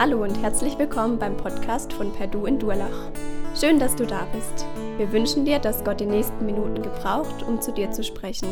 Hallo 0.00 0.22
und 0.22 0.40
herzlich 0.40 0.78
willkommen 0.78 1.18
beim 1.18 1.36
Podcast 1.36 1.92
von 1.92 2.12
Perdu 2.12 2.46
in 2.46 2.60
Durlach. 2.60 3.10
Schön, 3.58 3.80
dass 3.80 3.96
du 3.96 4.06
da 4.06 4.26
bist. 4.26 4.64
Wir 4.96 5.10
wünschen 5.10 5.44
dir, 5.44 5.58
dass 5.58 5.82
Gott 5.82 5.98
die 5.98 6.06
nächsten 6.06 6.46
Minuten 6.46 6.84
gebraucht, 6.84 7.42
um 7.42 7.60
zu 7.60 7.72
dir 7.72 7.90
zu 7.90 8.04
sprechen. 8.04 8.46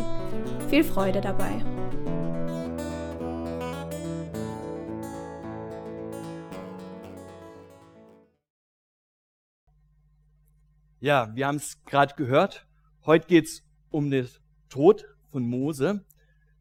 Viel 0.69 0.83
Freude 0.83 1.21
dabei. 1.21 1.65
Ja, 10.99 11.31
wir 11.37 11.47
haben 11.47 11.59
es 11.59 11.81
gerade 11.85 12.17
gehört. 12.17 12.67
Heute 13.05 13.29
geht 13.29 13.45
es 13.45 13.63
um 13.91 14.11
den 14.11 14.29
Tod 14.69 15.05
von 15.31 15.49
Mose. 15.49 16.05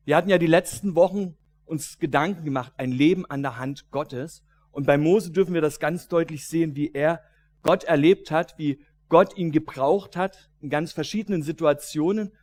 Wir 0.04 0.16
hatten 0.16 0.30
ja 0.30 0.38
die 0.38 0.46
letzten 0.46 0.94
Wochen 0.94 1.36
uns 1.66 1.98
Gedanken 1.98 2.46
gemacht, 2.46 2.74
ein 2.78 2.92
Leben 2.92 3.26
an 3.26 3.42
der 3.42 3.58
Hand 3.58 3.90
Gottes. 3.90 4.45
Und 4.76 4.86
bei 4.86 4.98
Mose 4.98 5.32
dürfen 5.32 5.54
wir 5.54 5.62
das 5.62 5.80
ganz 5.80 6.10
deutlich 6.10 6.50
sehen, 6.50 6.76
wie 6.76 6.92
er 6.92 7.22
Gott 7.62 7.86
erlebt 7.86 8.30
hat, 8.30 8.58
wie 8.58 8.84
Gott 9.08 9.38
ihn 9.38 9.54
gebraucht 9.54 10.18
hat 10.18 10.50
in 10.60 10.70
ganz 10.70 10.92
verschiedenen 10.92 11.44
Situationen 11.44 12.34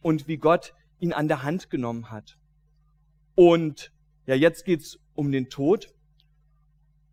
und 0.00 0.28
wie 0.28 0.36
Gott 0.36 0.74
ihn 1.00 1.12
an 1.12 1.26
der 1.26 1.42
Hand 1.42 1.70
genommen 1.70 2.12
hat. 2.12 2.38
Und 3.34 3.90
ja, 4.26 4.36
jetzt 4.36 4.64
geht's 4.64 5.00
um 5.14 5.32
den 5.32 5.48
Tod. 5.48 5.92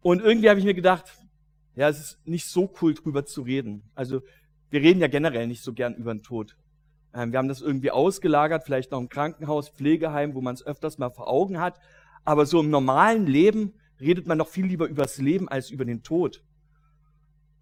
Und 0.02 0.22
irgendwie 0.22 0.52
habe 0.52 0.60
ich 0.60 0.66
mir 0.68 0.76
gedacht, 0.76 1.18
ja, 1.74 1.90
es 1.90 2.00
ist 2.00 2.28
nicht 2.28 2.46
so 2.46 2.72
cool 2.80 2.94
drüber 2.94 3.26
zu 3.26 3.42
reden. 3.42 3.90
Also 3.96 4.22
wir 4.70 4.82
reden 4.82 5.02
ja 5.02 5.08
generell 5.08 5.48
nicht 5.48 5.64
so 5.64 5.74
gern 5.74 5.96
über 5.96 6.14
den 6.14 6.22
Tod. 6.22 6.56
Ähm, 7.16 7.32
wir 7.32 7.40
haben 7.40 7.48
das 7.48 7.62
irgendwie 7.62 7.90
ausgelagert, 7.90 8.66
vielleicht 8.66 8.92
noch 8.92 9.00
im 9.00 9.10
Krankenhaus, 9.10 9.70
Pflegeheim, 9.70 10.36
wo 10.36 10.42
man 10.42 10.54
es 10.54 10.64
öfters 10.64 11.00
mal 11.00 11.10
vor 11.10 11.28
Augen 11.28 11.60
hat. 11.60 11.80
Aber 12.24 12.46
so 12.46 12.60
im 12.60 12.70
normalen 12.70 13.26
Leben 13.26 13.74
redet 14.00 14.28
man 14.28 14.38
doch 14.38 14.48
viel 14.48 14.66
lieber 14.66 14.88
übers 14.88 15.18
Leben 15.18 15.50
als 15.50 15.70
über 15.70 15.86
den 15.86 16.04
Tod. 16.04 16.44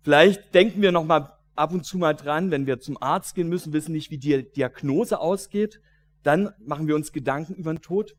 Vielleicht 0.02 0.54
denken 0.54 0.82
wir 0.82 0.92
noch 0.92 1.06
mal 1.06 1.38
ab 1.56 1.74
und 1.74 1.86
zu 1.86 1.98
mal 1.98 2.14
dran, 2.14 2.52
wenn 2.52 2.68
wir 2.68 2.80
zum 2.80 3.02
Arzt 3.02 3.36
gehen 3.36 3.50
müssen, 3.50 3.74
wissen 3.74 3.92
nicht, 3.92 4.12
wie 4.12 4.18
die 4.18 4.50
Diagnose 4.52 5.20
ausgeht, 5.20 5.82
dann 6.24 6.54
machen 6.66 6.88
wir 6.88 6.96
uns 6.96 7.12
Gedanken 7.12 7.56
über 7.56 7.74
den 7.74 7.82
Tod. 7.82 8.16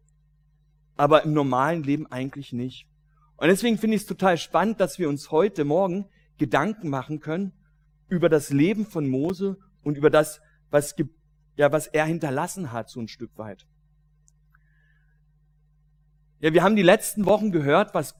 Aber 0.96 1.22
im 1.24 1.32
normalen 1.32 1.82
Leben 1.84 2.06
eigentlich 2.06 2.52
nicht. 2.52 2.88
Und 3.36 3.48
deswegen 3.48 3.78
finde 3.78 3.96
ich 3.96 4.02
es 4.02 4.08
total 4.08 4.36
spannend, 4.36 4.80
dass 4.80 4.98
wir 4.98 5.08
uns 5.08 5.30
heute 5.30 5.64
Morgen 5.64 6.06
Gedanken 6.38 6.88
machen 6.88 7.20
können 7.20 7.52
über 8.08 8.28
das 8.28 8.50
Leben 8.50 8.84
von 8.84 9.06
Mose 9.06 9.58
und 9.82 9.96
über 9.96 10.10
das, 10.10 10.40
was, 10.70 10.96
ja, 11.56 11.70
was 11.70 11.86
er 11.86 12.06
hinterlassen 12.06 12.72
hat, 12.72 12.90
so 12.90 13.00
ein 13.00 13.08
Stück 13.08 13.36
weit. 13.38 13.66
Ja, 16.40 16.52
wir 16.52 16.62
haben 16.62 16.76
die 16.76 16.82
letzten 16.82 17.26
Wochen 17.26 17.50
gehört, 17.50 17.94
was 17.94 18.14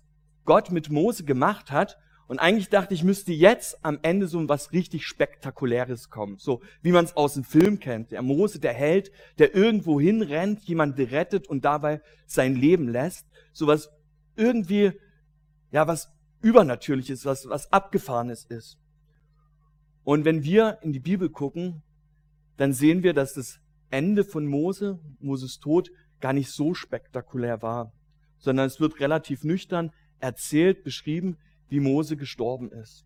Gott 0.45 0.73
mit 0.73 0.91
Mose 0.91 1.23
gemacht 1.25 1.71
hat. 1.71 1.97
Und 2.27 2.41
eigentlich 2.41 2.69
dachte 2.69 2.93
ich, 2.93 3.05
müsste 3.05 3.33
jetzt 3.33 3.85
am 3.85 4.01
Ende 4.03 4.27
so 4.27 4.47
was 4.49 4.73
richtig 4.73 5.07
Spektakuläres 5.07 6.11
kommen. 6.11 6.37
So 6.37 6.61
wie 6.83 6.91
man 6.91 7.05
es 7.05 7.17
aus 7.17 7.35
dem 7.35 7.45
Film 7.45 7.79
kennt. 7.79 8.11
Der 8.11 8.23
Mose, 8.23 8.59
der 8.59 8.75
Held, 8.75 9.13
der 9.39 9.55
irgendwo 9.55 10.01
hinrennt, 10.01 10.63
jemand 10.65 10.99
rettet 10.99 11.47
und 11.47 11.65
dabei 11.65 12.03
sein 12.27 12.57
Leben 12.57 12.89
lässt. 12.89 13.27
So 13.53 13.69
was 13.69 13.89
irgendwie, 14.35 14.93
ja, 15.71 15.87
was 15.87 16.13
übernatürliches, 16.41 17.25
was, 17.25 17.49
was 17.49 17.73
abgefahrenes 17.73 18.45
ist. 18.47 18.79
Und 20.03 20.25
wenn 20.25 20.43
wir 20.43 20.79
in 20.83 20.93
die 20.93 21.01
Bibel 21.01 21.31
gucken, 21.31 21.83
dann 22.57 22.73
sehen 22.73 23.05
wir, 23.05 23.15
dass 23.15 23.35
das 23.35 23.61
Ende 23.91 24.25
von 24.25 24.45
Mose, 24.47 24.99
Moses 25.21 25.61
Tod, 25.61 25.91
gar 26.21 26.33
nicht 26.33 26.51
so 26.51 26.75
spektakulär 26.75 27.63
war 27.63 27.93
sondern 28.39 28.67
es 28.67 28.81
wird 28.81 29.01
relativ 29.01 29.45
nüchtern 29.45 29.93
erzählt, 30.21 30.85
beschrieben, 30.85 31.37
wie 31.69 31.81
Mose 31.81 32.17
gestorben 32.17 32.71
ist. 32.73 33.05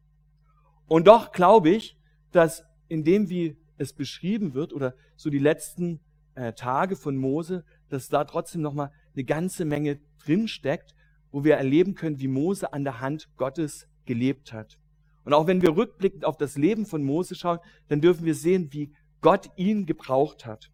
Und 0.87 1.07
doch 1.07 1.33
glaube 1.33 1.71
ich, 1.71 1.97
dass 2.31 2.65
in 2.89 3.05
dem, 3.05 3.29
wie 3.29 3.57
es 3.79 3.93
beschrieben 3.93 4.55
wird, 4.55 4.73
oder 4.73 4.95
so 5.17 5.31
die 5.31 5.39
letzten 5.39 6.01
äh, 6.35 6.53
Tage 6.53 6.97
von 6.97 7.17
Mose, 7.17 7.65
dass 7.89 8.09
da 8.09 8.25
trotzdem 8.25 8.63
nochmal 8.63 8.93
eine 9.15 9.25
ganze 9.25 9.65
Menge 9.65 9.99
drinsteckt, 10.25 10.95
wo 11.31 11.45
wir 11.45 11.57
erleben 11.57 11.95
können, 11.95 12.21
wie 12.21 12.29
Mose 12.29 12.73
an 12.73 12.85
der 12.85 13.01
Hand 13.01 13.29
Gottes 13.37 13.89
gelebt 14.05 14.53
hat. 14.53 14.79
Und 15.25 15.35
auch 15.35 15.47
wenn 15.47 15.63
wir 15.63 15.77
rückblickend 15.77 16.25
auf 16.25 16.37
das 16.37 16.57
Leben 16.57 16.87
von 16.87 17.03
Mose 17.03 17.35
schauen, 17.35 17.59
dann 17.89 18.01
dürfen 18.01 18.25
wir 18.25 18.35
sehen, 18.35 18.73
wie 18.73 18.93
Gott 19.21 19.51
ihn 19.57 19.87
gebraucht 19.87 20.47
hat. 20.47 20.71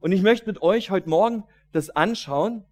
Und 0.00 0.12
ich 0.12 0.22
möchte 0.22 0.46
mit 0.46 0.62
euch 0.62 0.90
heute 0.90 1.08
Morgen 1.08 1.44
das 1.72 1.90
anschauen, 1.90 2.64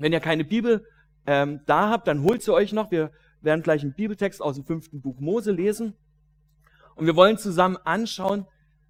wenn 0.00 0.12
ihr 0.12 0.20
keine 0.20 0.44
Bibel 0.44 0.84
ähm, 1.26 1.60
da 1.66 1.90
habt, 1.90 2.08
dann 2.08 2.22
holt 2.22 2.42
sie 2.42 2.52
euch 2.52 2.72
noch. 2.72 2.90
Wir 2.90 3.12
werden 3.42 3.62
gleich 3.62 3.82
einen 3.82 3.94
Bibeltext 3.94 4.42
aus 4.42 4.56
dem 4.56 4.64
fünften 4.64 5.00
Buch 5.00 5.20
Mose 5.20 5.52
lesen. 5.52 5.94
Und 6.94 7.06
wir 7.06 7.16
wollen 7.16 7.38
zusammen 7.38 7.76
anschauen, 7.84 8.46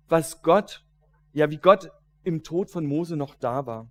was 0.09 0.43
Gott, 0.43 0.85
ja, 1.33 1.51
wie 1.51 1.59
Gott 1.59 1.91
im 2.25 2.43
Tod 2.43 2.71
von 2.71 2.87
Mose 2.87 3.17
noch 3.17 3.35
da 3.35 3.67
war. 3.67 3.91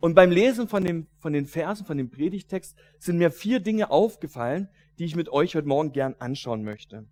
Und 0.00 0.14
beim 0.14 0.30
Lesen 0.30 0.68
von, 0.68 0.84
dem, 0.84 1.08
von 1.18 1.32
den 1.32 1.46
Versen, 1.46 1.84
von 1.84 1.98
dem 1.98 2.10
Predigtext, 2.10 2.76
sind 2.98 3.18
mir 3.18 3.30
vier 3.30 3.60
Dinge 3.60 3.90
aufgefallen, 3.90 4.68
die 4.98 5.04
ich 5.04 5.16
mit 5.16 5.28
euch 5.28 5.56
heute 5.56 5.66
Morgen 5.66 5.92
gern 5.92 6.14
anschauen 6.18 6.62
möchte. 6.62 7.06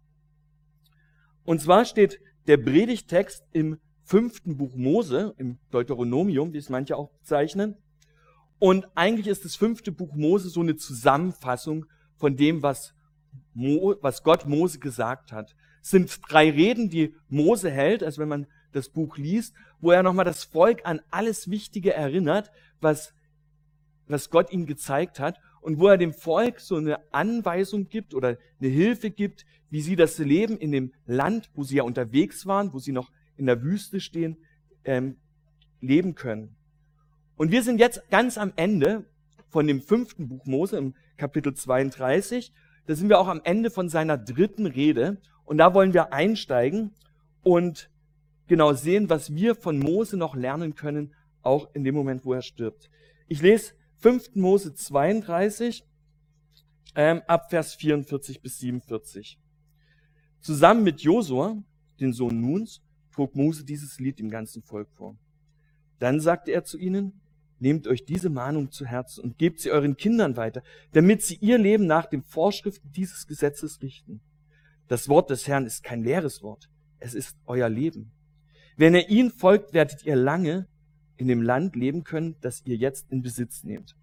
Und 1.44 1.60
zwar 1.60 1.84
steht 1.84 2.20
der 2.46 2.58
Predigtext 2.58 3.44
im 3.52 3.78
fünften 4.02 4.56
Buch 4.56 4.74
Mose, 4.76 5.34
im 5.36 5.58
Deuteronomium, 5.70 6.52
wie 6.52 6.58
es 6.58 6.68
manche 6.68 6.96
auch 6.96 7.10
bezeichnen. 7.10 7.76
Und 8.58 8.86
eigentlich 8.94 9.26
ist 9.26 9.44
das 9.44 9.56
fünfte 9.56 9.92
Buch 9.92 10.14
Mose 10.14 10.48
so 10.48 10.60
eine 10.60 10.76
Zusammenfassung 10.76 11.86
von 12.16 12.36
dem, 12.36 12.62
was, 12.62 12.94
Mo, 13.52 13.96
was 14.00 14.22
Gott 14.22 14.46
Mose 14.46 14.78
gesagt 14.78 15.32
hat. 15.32 15.54
Es 15.82 15.90
sind 15.90 16.18
drei 16.28 16.50
Reden, 16.50 16.88
die 16.88 17.14
Mose 17.28 17.70
hält, 17.70 18.02
also 18.02 18.20
wenn 18.20 18.28
man 18.28 18.46
das 18.72 18.88
Buch 18.88 19.16
liest, 19.16 19.54
wo 19.80 19.90
er 19.90 20.02
nochmal 20.02 20.24
das 20.24 20.44
Volk 20.44 20.80
an 20.84 21.00
alles 21.10 21.50
Wichtige 21.50 21.92
erinnert, 21.92 22.50
was, 22.80 23.14
was 24.06 24.30
Gott 24.30 24.52
ihm 24.52 24.66
gezeigt 24.66 25.20
hat 25.20 25.38
und 25.60 25.78
wo 25.78 25.88
er 25.88 25.98
dem 25.98 26.12
Volk 26.12 26.60
so 26.60 26.76
eine 26.76 27.00
Anweisung 27.12 27.88
gibt 27.88 28.14
oder 28.14 28.38
eine 28.60 28.68
Hilfe 28.68 29.10
gibt, 29.10 29.44
wie 29.70 29.80
sie 29.80 29.96
das 29.96 30.18
Leben 30.18 30.58
in 30.58 30.72
dem 30.72 30.92
Land, 31.06 31.50
wo 31.54 31.62
sie 31.62 31.76
ja 31.76 31.82
unterwegs 31.82 32.46
waren, 32.46 32.72
wo 32.72 32.78
sie 32.78 32.92
noch 32.92 33.10
in 33.36 33.46
der 33.46 33.62
Wüste 33.62 34.00
stehen, 34.00 34.36
ähm, 34.84 35.16
leben 35.80 36.14
können. 36.14 36.55
Und 37.36 37.50
wir 37.50 37.62
sind 37.62 37.78
jetzt 37.78 38.08
ganz 38.10 38.38
am 38.38 38.52
Ende 38.56 39.04
von 39.48 39.66
dem 39.66 39.80
fünften 39.80 40.28
Buch 40.28 40.46
Mose 40.46 40.78
im 40.78 40.94
Kapitel 41.16 41.54
32. 41.54 42.52
Da 42.86 42.94
sind 42.94 43.08
wir 43.08 43.18
auch 43.18 43.28
am 43.28 43.40
Ende 43.44 43.70
von 43.70 43.88
seiner 43.88 44.16
dritten 44.16 44.66
Rede. 44.66 45.18
Und 45.44 45.58
da 45.58 45.74
wollen 45.74 45.92
wir 45.92 46.12
einsteigen 46.12 46.92
und 47.42 47.90
genau 48.48 48.72
sehen, 48.72 49.10
was 49.10 49.34
wir 49.34 49.54
von 49.54 49.78
Mose 49.78 50.16
noch 50.16 50.34
lernen 50.34 50.74
können, 50.74 51.14
auch 51.42 51.68
in 51.74 51.84
dem 51.84 51.94
Moment, 51.94 52.24
wo 52.24 52.32
er 52.32 52.42
stirbt. 52.42 52.90
Ich 53.28 53.42
lese 53.42 53.74
5. 53.98 54.34
Mose 54.34 54.74
32 54.74 55.84
ähm, 56.94 57.22
ab 57.26 57.50
Vers 57.50 57.74
44 57.74 58.40
bis 58.40 58.58
47. 58.58 59.38
Zusammen 60.40 60.82
mit 60.84 61.02
Josua, 61.02 61.56
den 62.00 62.12
Sohn 62.12 62.40
Nuns, 62.40 62.82
trug 63.12 63.34
Mose 63.36 63.64
dieses 63.64 63.98
Lied 64.00 64.18
dem 64.18 64.30
ganzen 64.30 64.62
Volk 64.62 64.88
vor. 64.92 65.16
Dann 65.98 66.20
sagte 66.20 66.52
er 66.52 66.64
zu 66.64 66.78
ihnen, 66.78 67.20
Nehmt 67.58 67.86
euch 67.86 68.04
diese 68.04 68.28
Mahnung 68.28 68.70
zu 68.70 68.84
Herzen 68.84 69.24
und 69.24 69.38
gebt 69.38 69.60
sie 69.60 69.70
euren 69.70 69.96
Kindern 69.96 70.36
weiter, 70.36 70.62
damit 70.92 71.22
sie 71.22 71.36
ihr 71.36 71.58
Leben 71.58 71.86
nach 71.86 72.06
den 72.06 72.22
Vorschriften 72.22 72.92
dieses 72.92 73.26
Gesetzes 73.26 73.80
richten. 73.82 74.20
Das 74.88 75.08
Wort 75.08 75.30
des 75.30 75.48
Herrn 75.48 75.66
ist 75.66 75.82
kein 75.82 76.02
leeres 76.04 76.42
Wort, 76.42 76.68
es 76.98 77.14
ist 77.14 77.36
euer 77.46 77.68
Leben. 77.68 78.12
Wenn 78.76 78.94
ihr 78.94 79.08
ihn 79.08 79.30
folgt, 79.30 79.72
werdet 79.72 80.04
ihr 80.04 80.16
lange 80.16 80.68
in 81.16 81.28
dem 81.28 81.42
Land 81.42 81.76
leben 81.76 82.04
können, 82.04 82.36
das 82.40 82.62
ihr 82.66 82.76
jetzt 82.76 83.10
in 83.10 83.22
Besitz 83.22 83.64
nehmt. 83.64 83.96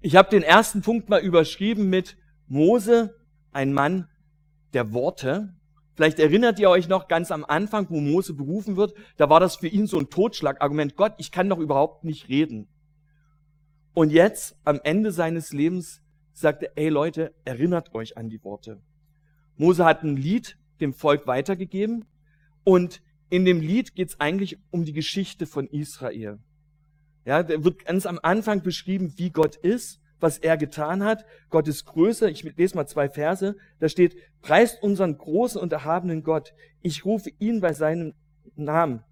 Ich 0.00 0.16
habe 0.16 0.30
den 0.30 0.42
ersten 0.42 0.82
Punkt 0.82 1.08
mal 1.08 1.20
überschrieben 1.20 1.88
mit 1.90 2.16
Mose, 2.48 3.14
ein 3.52 3.72
Mann 3.72 4.08
der 4.72 4.92
Worte. 4.92 5.54
Vielleicht 6.00 6.18
erinnert 6.18 6.58
ihr 6.58 6.70
euch 6.70 6.88
noch 6.88 7.08
ganz 7.08 7.30
am 7.30 7.44
Anfang, 7.44 7.90
wo 7.90 8.00
Mose 8.00 8.32
berufen 8.32 8.78
wird, 8.78 8.94
da 9.18 9.28
war 9.28 9.38
das 9.38 9.56
für 9.56 9.68
ihn 9.68 9.86
so 9.86 9.98
ein 9.98 10.08
Totschlagargument. 10.08 10.96
Gott, 10.96 11.12
ich 11.18 11.30
kann 11.30 11.50
doch 11.50 11.58
überhaupt 11.58 12.04
nicht 12.04 12.30
reden. 12.30 12.68
Und 13.92 14.10
jetzt, 14.10 14.56
am 14.64 14.80
Ende 14.82 15.12
seines 15.12 15.52
Lebens, 15.52 16.00
sagt 16.32 16.62
er, 16.62 16.72
ey 16.76 16.88
Leute, 16.88 17.34
erinnert 17.44 17.94
euch 17.94 18.16
an 18.16 18.30
die 18.30 18.42
Worte. 18.42 18.80
Mose 19.58 19.84
hat 19.84 20.02
ein 20.02 20.16
Lied 20.16 20.56
dem 20.80 20.94
Volk 20.94 21.26
weitergegeben 21.26 22.06
und 22.64 23.02
in 23.28 23.44
dem 23.44 23.60
Lied 23.60 23.94
geht 23.94 24.08
es 24.08 24.20
eigentlich 24.20 24.56
um 24.70 24.86
die 24.86 24.94
Geschichte 24.94 25.44
von 25.44 25.66
Israel. 25.66 26.38
Ja, 27.26 27.42
da 27.42 27.62
wird 27.62 27.84
ganz 27.84 28.06
am 28.06 28.18
Anfang 28.22 28.62
beschrieben, 28.62 29.12
wie 29.18 29.28
Gott 29.28 29.56
ist 29.56 30.00
was 30.20 30.38
er 30.38 30.56
getan 30.56 31.02
hat. 31.02 31.24
Gott 31.48 31.66
ist 31.66 31.84
größer. 31.86 32.28
Ich 32.28 32.44
lese 32.56 32.76
mal 32.76 32.86
zwei 32.86 33.08
Verse. 33.08 33.56
Da 33.78 33.88
steht, 33.88 34.16
preist 34.42 34.82
unseren 34.82 35.16
großen 35.18 35.60
und 35.60 35.72
erhabenen 35.72 36.22
Gott. 36.22 36.52
Ich 36.82 37.04
rufe 37.04 37.30
ihn 37.38 37.60
bei 37.60 37.72
seinem 37.72 38.14
Namen. 38.54 39.02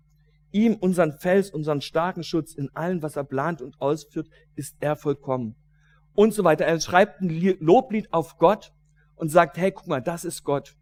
Ihm, 0.53 0.77
unseren 0.77 1.13
Fels, 1.13 1.51
unseren 1.51 1.81
starken 1.81 2.23
Schutz 2.23 2.55
in 2.55 2.75
allem, 2.75 3.03
was 3.03 3.17
er 3.17 3.25
plant 3.25 3.61
und 3.61 3.81
ausführt, 3.81 4.29
ist 4.55 4.77
er 4.81 4.97
vollkommen. 4.97 5.57
und 6.19 6.35
so 6.35 6.43
weiter. 6.43 6.65
Er 6.65 6.81
schreibt 6.81 7.21
ein 7.21 7.29
Loblied 7.61 8.13
auf 8.13 8.39
Gott 8.39 8.73
und 9.15 9.29
sagt, 9.29 9.57
hey, 9.57 9.71
guck 9.71 9.87
mal, 9.87 10.03
das 10.03 10.25
ist 10.25 10.43
Gott. 10.43 10.75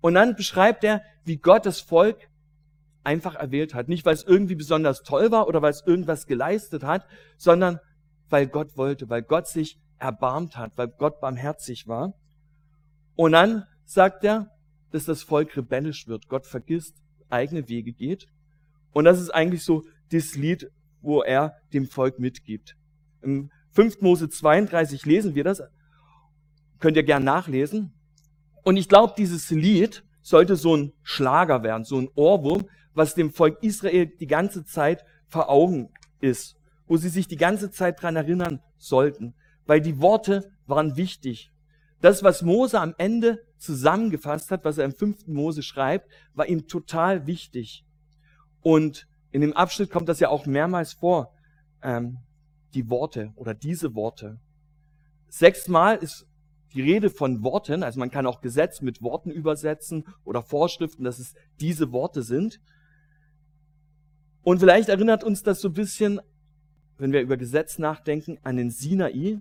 Und 0.00 0.14
dann 0.14 0.34
beschreibt 0.34 0.82
er, 0.82 1.02
wie 1.24 1.36
Gott 1.36 1.66
das 1.66 1.80
Volk 1.80 2.28
einfach 3.04 3.36
erwählt 3.36 3.74
hat. 3.74 3.86
Nicht, 3.88 4.04
weil 4.04 4.14
es 4.14 4.24
irgendwie 4.24 4.56
besonders 4.56 5.04
toll 5.04 5.30
war 5.30 5.46
oder 5.46 5.62
weil 5.62 5.70
es 5.70 5.86
irgendwas 5.86 6.26
geleistet 6.26 6.82
hat, 6.82 7.06
sondern 7.36 7.78
weil 8.30 8.46
Gott 8.46 8.76
wollte, 8.76 9.08
weil 9.08 9.22
Gott 9.22 9.48
sich 9.48 9.78
erbarmt 9.98 10.56
hat, 10.56 10.72
weil 10.76 10.88
Gott 10.88 11.20
barmherzig 11.20 11.86
war. 11.86 12.14
Und 13.16 13.32
dann 13.32 13.64
sagt 13.84 14.24
er, 14.24 14.50
dass 14.90 15.04
das 15.04 15.22
Volk 15.22 15.56
rebellisch 15.56 16.06
wird. 16.06 16.28
Gott 16.28 16.46
vergisst, 16.46 16.96
eigene 17.30 17.68
Wege 17.68 17.92
geht. 17.92 18.26
Und 18.92 19.04
das 19.04 19.20
ist 19.20 19.30
eigentlich 19.30 19.64
so 19.64 19.82
das 20.10 20.36
Lied, 20.36 20.70
wo 21.00 21.22
er 21.22 21.56
dem 21.72 21.86
Volk 21.86 22.18
mitgibt. 22.18 22.76
Im 23.22 23.50
5. 23.72 24.00
Mose 24.00 24.28
32 24.28 25.04
lesen 25.04 25.34
wir 25.34 25.44
das. 25.44 25.62
Könnt 26.78 26.96
ihr 26.96 27.02
gern 27.02 27.24
nachlesen. 27.24 27.92
Und 28.62 28.76
ich 28.76 28.88
glaube, 28.88 29.14
dieses 29.16 29.50
Lied 29.50 30.04
sollte 30.22 30.56
so 30.56 30.76
ein 30.76 30.92
Schlager 31.02 31.62
werden, 31.62 31.84
so 31.84 31.98
ein 31.98 32.08
Ohrwurm, 32.14 32.68
was 32.94 33.14
dem 33.14 33.32
Volk 33.32 33.62
Israel 33.62 34.06
die 34.06 34.26
ganze 34.26 34.64
Zeit 34.64 35.04
vor 35.28 35.50
Augen 35.50 35.90
ist, 36.20 36.56
wo 36.86 36.96
sie 36.96 37.08
sich 37.08 37.28
die 37.28 37.36
ganze 37.36 37.70
Zeit 37.70 38.02
dran 38.02 38.16
erinnern 38.16 38.60
sollten, 38.76 39.34
weil 39.66 39.80
die 39.80 40.00
Worte 40.00 40.50
waren 40.66 40.96
wichtig. 40.96 41.50
Das, 42.00 42.22
was 42.22 42.42
Mose 42.42 42.80
am 42.80 42.94
Ende 42.98 43.42
zusammengefasst 43.56 44.50
hat, 44.50 44.64
was 44.64 44.78
er 44.78 44.84
im 44.84 44.94
fünften 44.94 45.32
Mose 45.32 45.62
schreibt, 45.62 46.10
war 46.34 46.46
ihm 46.46 46.66
total 46.66 47.26
wichtig. 47.26 47.84
Und 48.60 49.06
in 49.30 49.40
dem 49.40 49.54
Abschnitt 49.54 49.90
kommt 49.90 50.08
das 50.08 50.20
ja 50.20 50.28
auch 50.28 50.46
mehrmals 50.46 50.92
vor, 50.92 51.32
ähm, 51.82 52.18
die 52.74 52.90
Worte 52.90 53.32
oder 53.36 53.54
diese 53.54 53.94
Worte. 53.94 54.38
Sechsmal 55.28 55.96
ist 55.96 56.26
die 56.74 56.82
Rede 56.82 57.08
von 57.08 57.42
Worten, 57.42 57.82
also 57.82 58.00
man 58.00 58.10
kann 58.10 58.26
auch 58.26 58.40
Gesetz 58.40 58.80
mit 58.80 59.00
Worten 59.00 59.30
übersetzen 59.30 60.04
oder 60.24 60.42
Vorschriften, 60.42 61.04
dass 61.04 61.18
es 61.18 61.34
diese 61.60 61.92
Worte 61.92 62.22
sind. 62.22 62.60
Und 64.42 64.58
vielleicht 64.58 64.88
erinnert 64.88 65.24
uns 65.24 65.42
das 65.42 65.60
so 65.60 65.68
ein 65.68 65.74
bisschen, 65.74 66.20
wenn 66.98 67.12
wir 67.12 67.20
über 67.20 67.36
Gesetz 67.36 67.78
nachdenken, 67.78 68.38
an 68.42 68.56
den 68.56 68.70
Sinai, 68.70 69.40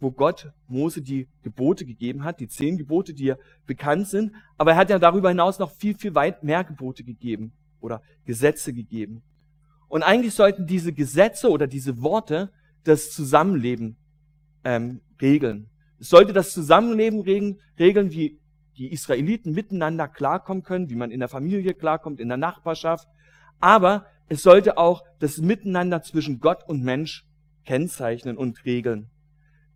wo 0.00 0.10
Gott 0.10 0.52
Mose 0.68 1.02
die 1.02 1.28
Gebote 1.42 1.84
gegeben 1.84 2.24
hat, 2.24 2.40
die 2.40 2.48
zehn 2.48 2.78
Gebote, 2.78 3.14
die 3.14 3.24
ja 3.24 3.36
bekannt 3.66 4.08
sind. 4.08 4.32
Aber 4.56 4.72
er 4.72 4.76
hat 4.76 4.90
ja 4.90 4.98
darüber 4.98 5.28
hinaus 5.28 5.58
noch 5.58 5.72
viel, 5.72 5.96
viel 5.96 6.14
weit 6.14 6.44
mehr 6.44 6.62
Gebote 6.64 7.02
gegeben 7.02 7.52
oder 7.80 8.02
Gesetze 8.24 8.72
gegeben. 8.72 9.22
Und 9.88 10.02
eigentlich 10.02 10.34
sollten 10.34 10.66
diese 10.66 10.92
Gesetze 10.92 11.50
oder 11.50 11.66
diese 11.66 12.00
Worte 12.02 12.50
das 12.84 13.10
Zusammenleben 13.10 13.96
ähm, 14.64 15.00
regeln. 15.20 15.68
Es 15.98 16.10
sollte 16.10 16.32
das 16.32 16.52
Zusammenleben 16.52 17.20
regeln, 17.20 17.58
regeln, 17.78 18.12
wie 18.12 18.38
die 18.76 18.92
Israeliten 18.92 19.52
miteinander 19.52 20.06
klarkommen 20.06 20.62
können, 20.62 20.88
wie 20.88 20.94
man 20.94 21.10
in 21.10 21.18
der 21.18 21.28
Familie 21.28 21.74
klarkommt, 21.74 22.20
in 22.20 22.28
der 22.28 22.36
Nachbarschaft. 22.36 23.08
Aber 23.58 24.06
es 24.28 24.42
sollte 24.42 24.76
auch 24.76 25.04
das 25.18 25.38
Miteinander 25.38 26.02
zwischen 26.02 26.40
Gott 26.40 26.68
und 26.68 26.82
Mensch 26.82 27.26
kennzeichnen 27.64 28.36
und 28.36 28.64
regeln. 28.64 29.10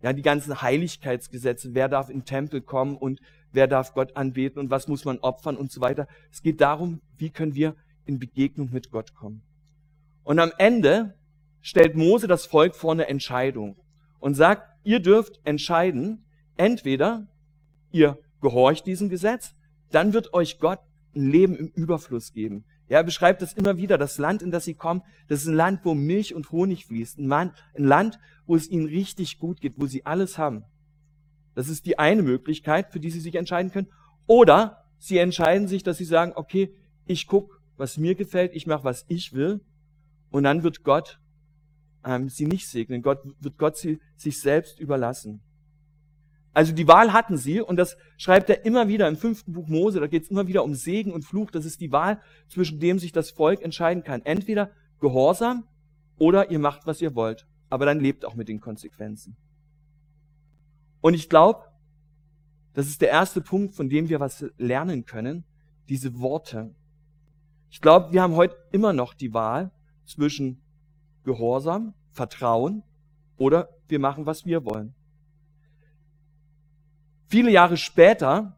Ja, 0.01 0.13
die 0.13 0.21
ganzen 0.21 0.61
Heiligkeitsgesetze, 0.61 1.73
wer 1.73 1.87
darf 1.87 2.09
in 2.09 2.19
den 2.19 2.25
Tempel 2.25 2.61
kommen 2.61 2.97
und 2.97 3.19
wer 3.51 3.67
darf 3.67 3.93
Gott 3.93 4.15
anbeten 4.17 4.59
und 4.59 4.69
was 4.69 4.87
muss 4.87 5.05
man 5.05 5.19
opfern 5.19 5.55
und 5.55 5.71
so 5.71 5.79
weiter. 5.79 6.07
Es 6.31 6.41
geht 6.41 6.59
darum, 6.59 7.01
wie 7.17 7.29
können 7.29 7.55
wir 7.55 7.75
in 8.05 8.19
Begegnung 8.19 8.69
mit 8.71 8.91
Gott 8.91 9.13
kommen. 9.13 9.43
Und 10.23 10.39
am 10.39 10.51
Ende 10.57 11.13
stellt 11.61 11.95
Mose 11.95 12.27
das 12.27 12.45
Volk 12.45 12.75
vor 12.75 12.91
eine 12.91 13.07
Entscheidung 13.07 13.77
und 14.19 14.35
sagt, 14.35 14.67
ihr 14.83 14.99
dürft 14.99 15.39
entscheiden, 15.45 16.25
entweder 16.57 17.27
ihr 17.91 18.17
gehorcht 18.41 18.85
diesem 18.85 19.09
Gesetz, 19.09 19.55
dann 19.91 20.13
wird 20.13 20.33
euch 20.33 20.59
Gott 20.59 20.79
ein 21.15 21.29
Leben 21.29 21.55
im 21.55 21.67
Überfluss 21.67 22.33
geben. 22.33 22.65
Ja, 22.89 22.97
er 22.97 23.03
beschreibt 23.03 23.41
das 23.41 23.53
immer 23.53 23.77
wieder. 23.77 23.97
Das 23.97 24.17
Land, 24.17 24.41
in 24.41 24.51
das 24.51 24.65
sie 24.65 24.73
kommen, 24.73 25.01
das 25.27 25.41
ist 25.41 25.47
ein 25.47 25.55
Land, 25.55 25.81
wo 25.83 25.93
Milch 25.93 26.35
und 26.35 26.51
Honig 26.51 26.85
fließt. 26.85 27.17
Ein, 27.17 27.27
Mann, 27.27 27.51
ein 27.75 27.85
Land, 27.85 28.19
wo 28.45 28.55
es 28.55 28.69
ihnen 28.69 28.85
richtig 28.85 29.39
gut 29.39 29.61
geht, 29.61 29.73
wo 29.77 29.85
sie 29.85 30.05
alles 30.05 30.37
haben. 30.37 30.63
Das 31.55 31.69
ist 31.69 31.85
die 31.85 31.99
eine 31.99 32.23
Möglichkeit, 32.23 32.91
für 32.91 32.99
die 32.99 33.09
sie 33.09 33.19
sich 33.19 33.35
entscheiden 33.35 33.71
können. 33.71 33.87
Oder 34.27 34.85
sie 34.97 35.17
entscheiden 35.17 35.67
sich, 35.67 35.83
dass 35.83 35.97
sie 35.97 36.05
sagen, 36.05 36.33
okay, 36.35 36.73
ich 37.05 37.27
guck, 37.27 37.61
was 37.77 37.97
mir 37.97 38.15
gefällt, 38.15 38.53
ich 38.53 38.67
mache, 38.67 38.83
was 38.83 39.05
ich 39.07 39.33
will. 39.33 39.61
Und 40.31 40.43
dann 40.43 40.63
wird 40.63 40.83
Gott 40.83 41.19
ähm, 42.05 42.29
sie 42.29 42.45
nicht 42.45 42.67
segnen. 42.67 43.01
Gott, 43.01 43.19
wird 43.39 43.57
Gott 43.57 43.77
sie 43.77 43.99
sich 44.15 44.39
selbst 44.39 44.79
überlassen. 44.79 45.41
Also 46.53 46.71
die 46.71 46.87
Wahl 46.87 47.13
hatten 47.13 47.37
sie 47.37 47.61
und 47.61 47.77
das 47.77 47.97
schreibt 48.17 48.49
er 48.49 48.63
immer 48.63 48.87
wieder 48.87 49.07
im 49.07 49.17
fünften 49.17 49.53
Buch 49.53 49.67
Mose. 49.67 49.99
Da 49.99 50.07
geht 50.07 50.23
es 50.23 50.29
immer 50.29 50.47
wieder 50.47 50.63
um 50.63 50.75
Segen 50.75 51.11
und 51.11 51.25
Fluch. 51.25 51.49
Das 51.49 51.65
ist 51.65 51.81
die 51.81 51.91
Wahl, 51.91 52.21
zwischen 52.47 52.79
dem 52.79 52.99
sich 52.99 53.11
das 53.11 53.31
Volk 53.31 53.61
entscheiden 53.61 54.03
kann. 54.03 54.21
Entweder 54.23 54.71
Gehorsam 54.99 55.67
oder 56.19 56.51
ihr 56.51 56.59
macht, 56.59 56.85
was 56.85 57.01
ihr 57.01 57.15
wollt. 57.15 57.47
Aber 57.69 57.85
dann 57.85 57.99
lebt 57.99 58.23
auch 58.23 58.35
mit 58.35 58.49
den 58.49 58.61
Konsequenzen. 58.61 59.35
Und 61.01 61.15
ich 61.15 61.27
glaube, 61.27 61.63
das 62.73 62.87
ist 62.87 63.01
der 63.01 63.09
erste 63.09 63.41
Punkt, 63.41 63.73
von 63.73 63.89
dem 63.89 64.09
wir 64.09 64.19
was 64.19 64.45
lernen 64.57 65.05
können. 65.05 65.43
Diese 65.89 66.19
Worte. 66.19 66.73
Ich 67.71 67.81
glaube, 67.81 68.13
wir 68.13 68.21
haben 68.21 68.35
heute 68.35 68.55
immer 68.71 68.93
noch 68.93 69.15
die 69.15 69.33
Wahl 69.33 69.71
zwischen 70.05 70.61
Gehorsam, 71.23 71.93
Vertrauen 72.11 72.83
oder 73.37 73.69
wir 73.87 73.99
machen, 73.99 74.25
was 74.27 74.45
wir 74.45 74.63
wollen. 74.65 74.93
Viele 77.33 77.49
Jahre 77.49 77.77
später 77.77 78.55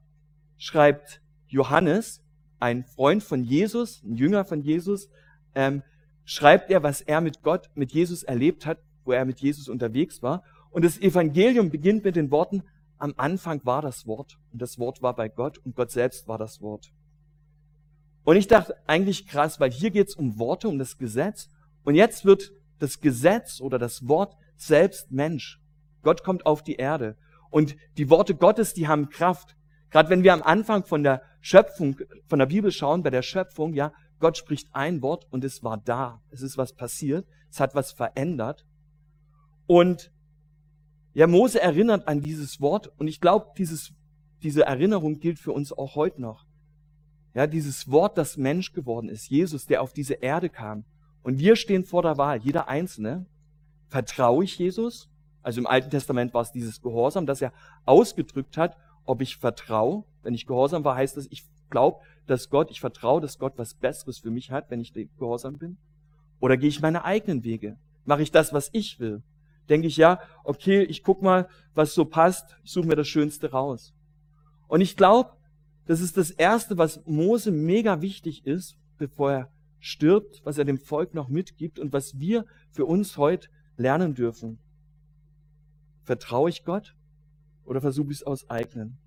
schreibt 0.57 1.21
Johannes, 1.47 2.21
ein 2.59 2.83
Freund 2.83 3.23
von 3.23 3.45
Jesus, 3.45 4.03
ein 4.03 4.17
Jünger 4.17 4.43
von 4.43 4.59
Jesus, 4.59 5.09
ähm, 5.55 5.81
schreibt 6.25 6.69
er, 6.69 6.83
was 6.83 6.99
er 6.99 7.21
mit 7.21 7.41
Gott, 7.41 7.69
mit 7.75 7.93
Jesus 7.93 8.23
erlebt 8.23 8.65
hat, 8.65 8.79
wo 9.05 9.13
er 9.13 9.23
mit 9.23 9.39
Jesus 9.39 9.69
unterwegs 9.69 10.21
war. 10.21 10.43
Und 10.71 10.83
das 10.83 10.99
Evangelium 10.99 11.69
beginnt 11.69 12.03
mit 12.03 12.17
den 12.17 12.31
Worten, 12.31 12.63
am 12.97 13.13
Anfang 13.15 13.61
war 13.63 13.81
das 13.81 14.07
Wort 14.07 14.37
und 14.51 14.61
das 14.61 14.77
Wort 14.77 15.01
war 15.01 15.15
bei 15.15 15.29
Gott 15.29 15.57
und 15.59 15.77
Gott 15.77 15.91
selbst 15.91 16.27
war 16.27 16.37
das 16.37 16.59
Wort. 16.59 16.91
Und 18.25 18.35
ich 18.35 18.49
dachte 18.49 18.75
eigentlich 18.87 19.25
krass, 19.25 19.57
weil 19.61 19.71
hier 19.71 19.91
geht 19.91 20.09
es 20.09 20.15
um 20.15 20.37
Worte, 20.37 20.67
um 20.67 20.79
das 20.79 20.97
Gesetz 20.97 21.49
und 21.85 21.95
jetzt 21.95 22.25
wird 22.25 22.51
das 22.79 22.99
Gesetz 22.99 23.61
oder 23.61 23.79
das 23.79 24.09
Wort 24.09 24.35
selbst 24.57 25.13
Mensch. 25.13 25.61
Gott 26.01 26.25
kommt 26.25 26.45
auf 26.45 26.61
die 26.61 26.75
Erde 26.75 27.15
und 27.55 27.77
die 27.97 28.09
Worte 28.09 28.35
Gottes, 28.35 28.73
die 28.73 28.89
haben 28.89 29.07
Kraft. 29.07 29.55
Gerade 29.89 30.09
wenn 30.09 30.23
wir 30.23 30.33
am 30.33 30.43
Anfang 30.43 30.83
von 30.83 31.03
der 31.03 31.21
Schöpfung, 31.39 31.95
von 32.27 32.39
der 32.39 32.47
Bibel 32.47 32.69
schauen, 32.69 33.01
bei 33.01 33.09
der 33.09 33.21
Schöpfung, 33.21 33.73
ja, 33.73 33.93
Gott 34.19 34.35
spricht 34.35 34.67
ein 34.73 35.01
Wort 35.01 35.25
und 35.31 35.41
es 35.45 35.63
war 35.63 35.77
da. 35.77 36.21
Es 36.31 36.41
ist 36.41 36.57
was 36.57 36.73
passiert. 36.73 37.25
Es 37.49 37.61
hat 37.61 37.73
was 37.73 37.93
verändert. 37.93 38.65
Und 39.67 40.11
ja, 41.13 41.27
Mose 41.27 41.61
erinnert 41.61 42.09
an 42.09 42.19
dieses 42.19 42.59
Wort 42.59 42.91
und 42.97 43.07
ich 43.07 43.21
glaube, 43.21 43.53
dieses, 43.57 43.93
diese 44.43 44.65
Erinnerung 44.65 45.19
gilt 45.19 45.39
für 45.39 45.53
uns 45.53 45.71
auch 45.71 45.95
heute 45.95 46.21
noch. 46.21 46.45
Ja, 47.33 47.47
dieses 47.47 47.89
Wort, 47.89 48.17
das 48.17 48.35
Mensch 48.35 48.73
geworden 48.73 49.07
ist, 49.07 49.29
Jesus, 49.29 49.65
der 49.65 49.81
auf 49.81 49.93
diese 49.93 50.15
Erde 50.15 50.49
kam. 50.49 50.83
Und 51.23 51.39
wir 51.39 51.55
stehen 51.55 51.85
vor 51.85 52.01
der 52.01 52.17
Wahl, 52.17 52.39
jeder 52.43 52.67
Einzelne. 52.67 53.27
Vertraue 53.87 54.43
ich 54.43 54.59
Jesus 54.59 55.09
also 55.45 55.61
im 55.61 55.67
Alten 55.67 55.91
Testament 55.91 56.33
war 56.33 56.41
es 56.41 56.51
dieses 56.51 56.81
Gehorsam, 56.81 57.27
das 57.27 57.39
er 57.39 57.53
ausgedrückt 57.85 58.57
hat, 58.57 58.75
ob 59.05 59.21
ich 59.21 59.37
vertraue. 59.37 60.03
Wenn 60.23 60.33
ich 60.33 60.47
gehorsam 60.47 60.83
war, 60.83 60.95
heißt 60.95 61.17
das, 61.17 61.27
ich 61.29 61.45
glaube, 61.69 61.99
dass 62.25 62.49
Gott, 62.49 62.71
ich 62.71 62.79
vertraue, 62.79 63.21
dass 63.21 63.37
Gott 63.37 63.53
was 63.57 63.75
Besseres 63.75 64.17
für 64.17 64.31
mich 64.31 64.49
hat, 64.49 64.71
wenn 64.71 64.81
ich 64.81 64.91
gehorsam 64.91 65.59
bin. 65.59 65.77
Oder 66.39 66.57
gehe 66.57 66.69
ich 66.69 66.81
meine 66.81 67.05
eigenen 67.05 67.43
Wege? 67.43 67.77
Mache 68.05 68.23
ich 68.23 68.31
das, 68.31 68.53
was 68.53 68.71
ich 68.73 68.99
will? 68.99 69.21
Denke 69.69 69.85
ich, 69.85 69.97
ja, 69.97 70.19
okay, 70.43 70.81
ich 70.81 71.03
guck 71.03 71.21
mal, 71.21 71.47
was 71.75 71.93
so 71.93 72.05
passt, 72.05 72.57
ich 72.63 72.71
suche 72.71 72.87
mir 72.87 72.95
das 72.95 73.07
Schönste 73.07 73.51
raus. 73.51 73.93
Und 74.67 74.81
ich 74.81 74.97
glaube, 74.97 75.29
das 75.85 76.01
ist 76.01 76.17
das 76.17 76.31
Erste, 76.31 76.79
was 76.79 77.05
Mose 77.05 77.51
mega 77.51 78.01
wichtig 78.01 78.47
ist, 78.47 78.77
bevor 78.97 79.31
er 79.31 79.51
stirbt, 79.77 80.41
was 80.43 80.57
er 80.57 80.65
dem 80.65 80.79
Volk 80.79 81.13
noch 81.13 81.29
mitgibt 81.29 81.77
und 81.77 81.93
was 81.93 82.17
wir 82.17 82.45
für 82.71 82.85
uns 82.85 83.19
heute 83.19 83.49
lernen 83.77 84.15
dürfen. 84.15 84.57
Vertraue 86.05 86.49
ich 86.49 86.63
Gott 86.63 86.95
oder 87.65 87.81
versuche 87.81 88.11
ich 88.11 88.19
es 88.19 88.23
aus 88.23 88.49
eigenen? 88.49 88.97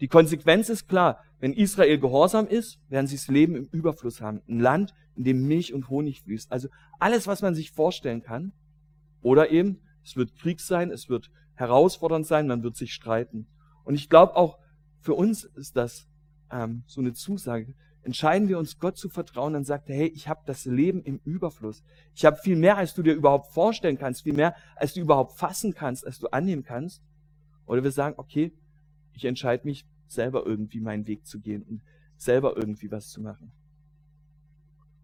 Die 0.00 0.08
Konsequenz 0.08 0.68
ist 0.68 0.88
klar. 0.88 1.22
Wenn 1.40 1.52
Israel 1.52 1.98
gehorsam 1.98 2.46
ist, 2.46 2.80
werden 2.88 3.06
sie 3.06 3.16
das 3.16 3.28
Leben 3.28 3.56
im 3.56 3.64
Überfluss 3.72 4.20
haben. 4.20 4.40
Ein 4.48 4.60
Land, 4.60 4.94
in 5.16 5.24
dem 5.24 5.46
Milch 5.46 5.74
und 5.74 5.88
Honig 5.88 6.22
fließt. 6.22 6.50
Also 6.52 6.68
alles, 7.00 7.26
was 7.26 7.42
man 7.42 7.56
sich 7.56 7.72
vorstellen 7.72 8.22
kann. 8.22 8.52
Oder 9.20 9.50
eben, 9.50 9.80
es 10.04 10.16
wird 10.16 10.36
Krieg 10.36 10.60
sein, 10.60 10.92
es 10.92 11.08
wird 11.08 11.30
herausfordernd 11.54 12.24
sein, 12.24 12.46
man 12.46 12.62
wird 12.62 12.76
sich 12.76 12.94
streiten. 12.94 13.48
Und 13.82 13.96
ich 13.96 14.08
glaube 14.08 14.36
auch, 14.36 14.58
für 15.00 15.14
uns 15.14 15.42
ist 15.42 15.76
das 15.76 16.06
ähm, 16.52 16.84
so 16.86 17.00
eine 17.00 17.14
Zusage. 17.14 17.74
Entscheiden 18.08 18.48
wir 18.48 18.58
uns, 18.58 18.78
Gott 18.78 18.96
zu 18.96 19.10
vertrauen, 19.10 19.52
dann 19.52 19.64
sagt 19.64 19.90
er, 19.90 19.96
hey, 19.96 20.06
ich 20.06 20.28
habe 20.28 20.40
das 20.46 20.64
Leben 20.64 21.02
im 21.02 21.20
Überfluss. 21.24 21.82
Ich 22.14 22.24
habe 22.24 22.38
viel 22.38 22.56
mehr, 22.56 22.78
als 22.78 22.94
du 22.94 23.02
dir 23.02 23.12
überhaupt 23.12 23.52
vorstellen 23.52 23.98
kannst, 23.98 24.22
viel 24.22 24.32
mehr, 24.32 24.54
als 24.76 24.94
du 24.94 25.00
überhaupt 25.00 25.38
fassen 25.38 25.74
kannst, 25.74 26.06
als 26.06 26.18
du 26.18 26.28
annehmen 26.28 26.62
kannst. 26.62 27.02
Oder 27.66 27.84
wir 27.84 27.92
sagen, 27.92 28.14
okay, 28.16 28.50
ich 29.12 29.26
entscheide 29.26 29.66
mich, 29.66 29.86
selber 30.06 30.46
irgendwie 30.46 30.80
meinen 30.80 31.06
Weg 31.06 31.26
zu 31.26 31.38
gehen 31.38 31.62
und 31.64 31.82
selber 32.16 32.56
irgendwie 32.56 32.90
was 32.90 33.10
zu 33.10 33.20
machen. 33.20 33.52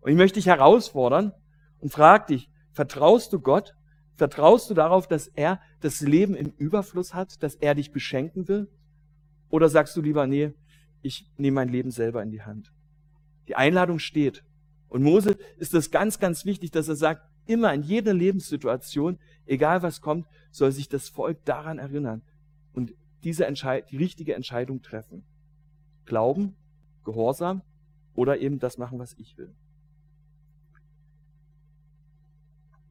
Und 0.01 0.11
ich 0.11 0.17
möchte 0.17 0.39
dich 0.39 0.47
herausfordern 0.47 1.35
und 1.81 1.93
frag 1.93 2.29
dich, 2.29 2.49
vertraust 2.73 3.35
du 3.35 3.39
Gott? 3.39 3.75
Vertraust 4.15 4.71
du 4.71 4.75
darauf, 4.75 5.09
dass 5.09 5.27
er 5.27 5.61
das 5.81 6.01
Leben 6.01 6.35
im 6.35 6.55
Überfluss 6.57 7.13
hat, 7.13 7.43
dass 7.43 7.55
er 7.57 7.75
dich 7.75 7.93
beschenken 7.93 8.49
will? 8.49 8.71
Oder 9.51 9.69
sagst 9.69 9.95
du 9.95 10.01
lieber, 10.01 10.27
nee, 10.27 10.55
ich 11.03 11.31
nehme 11.37 11.57
mein 11.57 11.69
Leben 11.69 11.91
selber 11.91 12.23
in 12.23 12.31
die 12.31 12.41
Hand? 12.41 12.73
Die 13.49 13.57
Einladung 13.57 13.99
steht. 13.99 14.45
Und 14.89 15.03
Mose 15.03 15.37
ist 15.59 15.75
es 15.75 15.91
ganz, 15.91 16.19
ganz 16.19 16.45
wichtig, 16.45 16.71
dass 16.71 16.89
er 16.89 16.97
sagt, 16.97 17.23
immer 17.47 17.75
in 17.75 17.83
jeder 17.83 18.15
Lebenssituation, 18.15 19.19
egal 19.47 19.83
was 19.83 20.01
kommt, 20.01 20.27
soll 20.51 20.73
sich 20.73 20.89
das 20.89 21.09
Volk 21.09 21.45
daran 21.45 21.79
erinnern 21.79 22.23
und 22.73 22.95
diese 23.23 23.47
Entscheid 23.47 23.91
die 23.91 23.97
richtige 23.97 24.35
Entscheidung 24.35 24.83
treffen. 24.83 25.25
Glauben, 26.05 26.55
Gehorsam 27.05 27.63
oder 28.15 28.39
eben 28.39 28.59
das 28.59 28.79
machen, 28.79 28.99
was 28.99 29.15
ich 29.19 29.37
will. 29.37 29.55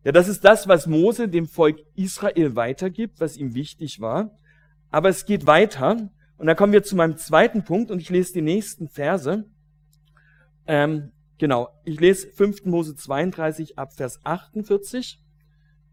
Ja, 0.03 0.12
das 0.12 0.27
ist 0.27 0.43
das, 0.43 0.67
was 0.67 0.86
Mose 0.86 1.29
dem 1.29 1.48
Volk 1.48 1.79
Israel 1.95 2.55
weitergibt, 2.55 3.22
was 3.22 3.38
ihm 3.38 3.55
wichtig 3.55 4.01
war. 4.01 4.38
Aber 4.91 5.10
es 5.10 5.25
geht 5.25 5.48
weiter. 5.48 6.10
Und 6.38 6.48
da 6.48 6.55
kommen 6.55 6.74
wir 6.74 6.83
zu 6.83 6.95
meinem 6.95 7.15
zweiten 7.15 7.63
Punkt 7.63 7.89
und 7.89 8.00
ich 8.00 8.10
lese 8.10 8.33
die 8.33 8.41
nächsten 8.41 8.89
Verse. 8.89 9.45
Ähm, 10.65 11.12
genau, 11.38 11.70
ich 11.84 12.00
lese 12.00 12.27
5. 12.27 12.65
Mose 12.65 12.96
32 12.96 13.77
ab 13.77 13.93
Vers 13.93 14.20
48 14.24 15.20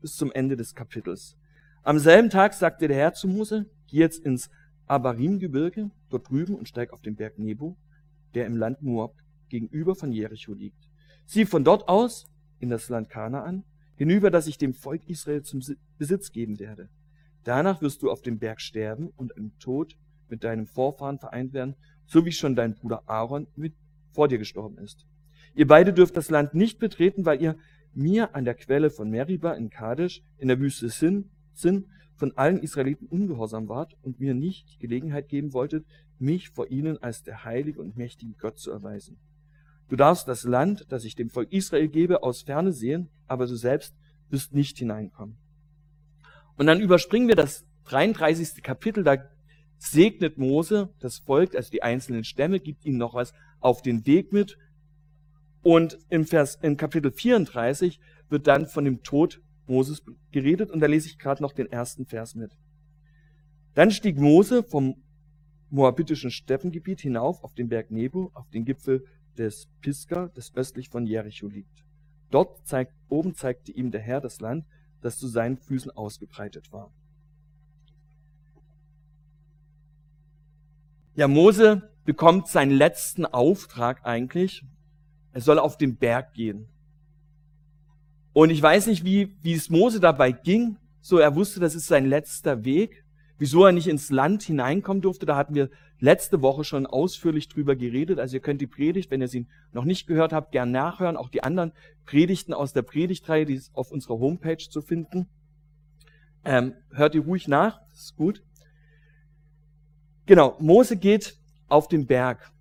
bis 0.00 0.14
zum 0.14 0.30
Ende 0.32 0.56
des 0.56 0.74
Kapitels. 0.74 1.36
Am 1.82 1.98
selben 1.98 2.30
Tag 2.30 2.54
sagte 2.54 2.88
der 2.88 2.96
Herr 2.96 3.12
zu 3.12 3.26
Mose, 3.26 3.66
geh 3.88 3.98
jetzt 3.98 4.24
ins 4.24 4.50
Abarim-Gebirge, 4.86 5.90
dort 6.08 6.30
drüben 6.30 6.54
und 6.54 6.68
steig 6.68 6.92
auf 6.92 7.00
den 7.00 7.16
Berg 7.16 7.38
Nebo, 7.38 7.76
der 8.34 8.46
im 8.46 8.56
Land 8.56 8.82
Moab 8.82 9.14
gegenüber 9.48 9.94
von 9.94 10.12
Jericho 10.12 10.52
liegt. 10.52 10.88
Sieh 11.26 11.46
von 11.46 11.64
dort 11.64 11.88
aus 11.88 12.26
in 12.58 12.70
das 12.70 12.88
Land 12.88 13.08
Kanaan, 13.08 13.64
hinüber, 13.96 14.30
das 14.30 14.46
ich 14.46 14.58
dem 14.58 14.74
Volk 14.74 15.02
Israel 15.08 15.42
zum 15.42 15.62
Besitz 15.98 16.32
geben 16.32 16.58
werde. 16.58 16.88
Danach 17.44 17.82
wirst 17.82 18.02
du 18.02 18.10
auf 18.10 18.22
dem 18.22 18.38
Berg 18.38 18.60
sterben 18.60 19.08
und 19.16 19.32
im 19.36 19.58
Tod 19.58 19.96
mit 20.28 20.44
deinem 20.44 20.66
Vorfahren 20.66 21.18
vereint 21.18 21.52
werden, 21.52 21.74
so 22.06 22.24
wie 22.24 22.32
schon 22.32 22.54
dein 22.54 22.74
Bruder 22.74 23.02
Aaron 23.06 23.46
mit 23.56 23.74
vor 24.12 24.28
dir 24.28 24.38
gestorben 24.38 24.78
ist. 24.78 25.06
Ihr 25.54 25.66
beide 25.66 25.92
dürft 25.92 26.16
das 26.16 26.30
Land 26.30 26.54
nicht 26.54 26.78
betreten, 26.78 27.24
weil 27.24 27.40
ihr 27.42 27.56
mir 27.92 28.34
an 28.34 28.44
der 28.44 28.54
Quelle 28.54 28.90
von 28.90 29.10
Meriba 29.10 29.52
in 29.52 29.70
Kadesh 29.70 30.22
in 30.38 30.48
der 30.48 30.60
Wüste 30.60 30.88
Sin, 30.88 31.30
Sin 31.52 31.86
von 32.16 32.36
allen 32.36 32.58
Israeliten 32.58 33.06
ungehorsam 33.06 33.68
wart 33.68 33.96
und 34.02 34.20
mir 34.20 34.34
nicht 34.34 34.74
die 34.74 34.78
Gelegenheit 34.78 35.28
geben 35.28 35.52
wolltet, 35.52 35.86
mich 36.18 36.50
vor 36.50 36.70
ihnen 36.70 37.02
als 37.02 37.22
der 37.22 37.44
heilige 37.44 37.80
und 37.80 37.96
mächtige 37.96 38.34
Gott 38.38 38.58
zu 38.58 38.70
erweisen. 38.70 39.16
Du 39.88 39.96
darfst 39.96 40.28
das 40.28 40.44
Land, 40.44 40.86
das 40.90 41.04
ich 41.04 41.16
dem 41.16 41.30
Volk 41.30 41.50
Israel 41.52 41.88
gebe, 41.88 42.22
aus 42.22 42.42
Ferne 42.42 42.72
sehen, 42.72 43.08
aber 43.26 43.46
du 43.46 43.56
selbst 43.56 43.94
wirst 44.28 44.54
nicht 44.54 44.78
hineinkommen. 44.78 45.36
Und 46.56 46.66
dann 46.66 46.80
überspringen 46.80 47.26
wir 47.26 47.34
das 47.34 47.64
33. 47.86 48.62
Kapitel, 48.62 49.02
da 49.02 49.16
segnet 49.80 50.36
Mose 50.36 50.90
das 51.00 51.18
Volk, 51.18 51.56
also 51.56 51.70
die 51.70 51.82
einzelnen 51.82 52.24
Stämme, 52.24 52.60
gibt 52.60 52.84
ihnen 52.84 52.98
noch 52.98 53.14
was 53.14 53.32
auf 53.60 53.82
den 53.82 54.06
Weg 54.06 54.32
mit. 54.32 54.58
Und 55.62 55.98
im 56.10 56.26
Vers, 56.26 56.58
im 56.62 56.76
Kapitel 56.76 57.10
34 57.10 57.98
wird 58.28 58.46
dann 58.46 58.66
von 58.66 58.84
dem 58.84 59.02
Tod 59.02 59.42
Moses 59.66 60.02
geredet 60.32 60.70
und 60.70 60.80
da 60.80 60.86
lese 60.86 61.08
ich 61.08 61.18
gerade 61.18 61.42
noch 61.42 61.52
den 61.52 61.66
ersten 61.66 62.06
Vers 62.06 62.34
mit. 62.34 62.52
Dann 63.74 63.90
stieg 63.90 64.18
Mose 64.18 64.62
vom 64.62 65.02
moabitischen 65.70 66.30
Steppengebiet 66.30 67.00
hinauf 67.00 67.42
auf 67.42 67.54
den 67.54 67.68
Berg 67.68 67.90
Nebo, 67.90 68.30
auf 68.34 68.50
den 68.50 68.64
Gipfel 68.64 69.04
des 69.38 69.68
Pisgah, 69.80 70.30
das 70.34 70.54
östlich 70.54 70.90
von 70.90 71.06
Jericho 71.06 71.46
liegt. 71.46 71.84
Dort 72.30 72.66
zeigt, 72.66 72.92
oben 73.08 73.34
zeigte 73.34 73.72
ihm 73.72 73.90
der 73.90 74.00
Herr 74.00 74.20
das 74.20 74.40
Land, 74.40 74.66
das 75.00 75.18
zu 75.18 75.26
seinen 75.26 75.56
Füßen 75.56 75.90
ausgebreitet 75.90 76.72
war. 76.72 76.92
Ja, 81.14 81.28
Mose 81.28 81.90
bekommt 82.04 82.48
seinen 82.48 82.70
letzten 82.70 83.26
Auftrag 83.26 84.04
eigentlich. 84.04 84.64
Er 85.32 85.40
soll 85.40 85.58
auf 85.58 85.76
den 85.76 85.96
Berg 85.96 86.34
gehen. 86.34 86.68
Und 88.32 88.50
ich 88.50 88.62
weiß 88.62 88.86
nicht, 88.86 89.04
wie, 89.04 89.36
wie 89.42 89.52
es 89.52 89.70
Mose 89.70 90.00
dabei 90.00 90.32
ging. 90.32 90.76
So, 91.00 91.18
er 91.18 91.34
wusste, 91.34 91.60
das 91.60 91.74
ist 91.74 91.86
sein 91.86 92.06
letzter 92.06 92.64
Weg. 92.64 93.04
Wieso 93.38 93.64
er 93.64 93.72
nicht 93.72 93.88
ins 93.88 94.10
Land 94.10 94.42
hineinkommen 94.42 95.00
durfte, 95.00 95.24
da 95.24 95.34
hatten 95.34 95.54
wir 95.54 95.70
letzte 95.98 96.42
Woche 96.42 96.62
schon 96.62 96.86
ausführlich 96.86 97.48
drüber 97.48 97.74
geredet. 97.74 98.18
Also 98.18 98.36
ihr 98.36 98.40
könnt 98.40 98.60
die 98.60 98.66
Predigt, 98.66 99.10
wenn 99.10 99.20
ihr 99.20 99.28
sie 99.28 99.46
noch 99.72 99.84
nicht 99.84 100.06
gehört 100.06 100.32
habt, 100.32 100.52
gern 100.52 100.70
nachhören. 100.70 101.16
Auch 101.16 101.30
die 101.30 101.42
anderen 101.42 101.72
Predigten 102.04 102.52
aus 102.52 102.72
der 102.72 102.82
Predigtreihe, 102.82 103.46
die 103.46 103.54
ist 103.54 103.74
auf 103.74 103.90
unserer 103.90 104.18
Homepage 104.18 104.58
zu 104.58 104.82
finden. 104.82 105.26
Ähm, 106.44 106.74
hört 106.90 107.14
ihr 107.14 107.22
ruhig 107.22 107.48
nach, 107.48 107.80
ist 107.92 108.16
gut. 108.16 108.42
Genau, 110.30 110.54
Mose 110.60 110.96
geht 110.96 111.36
auf 111.66 111.88
den 111.88 112.06
Berg. 112.06 112.52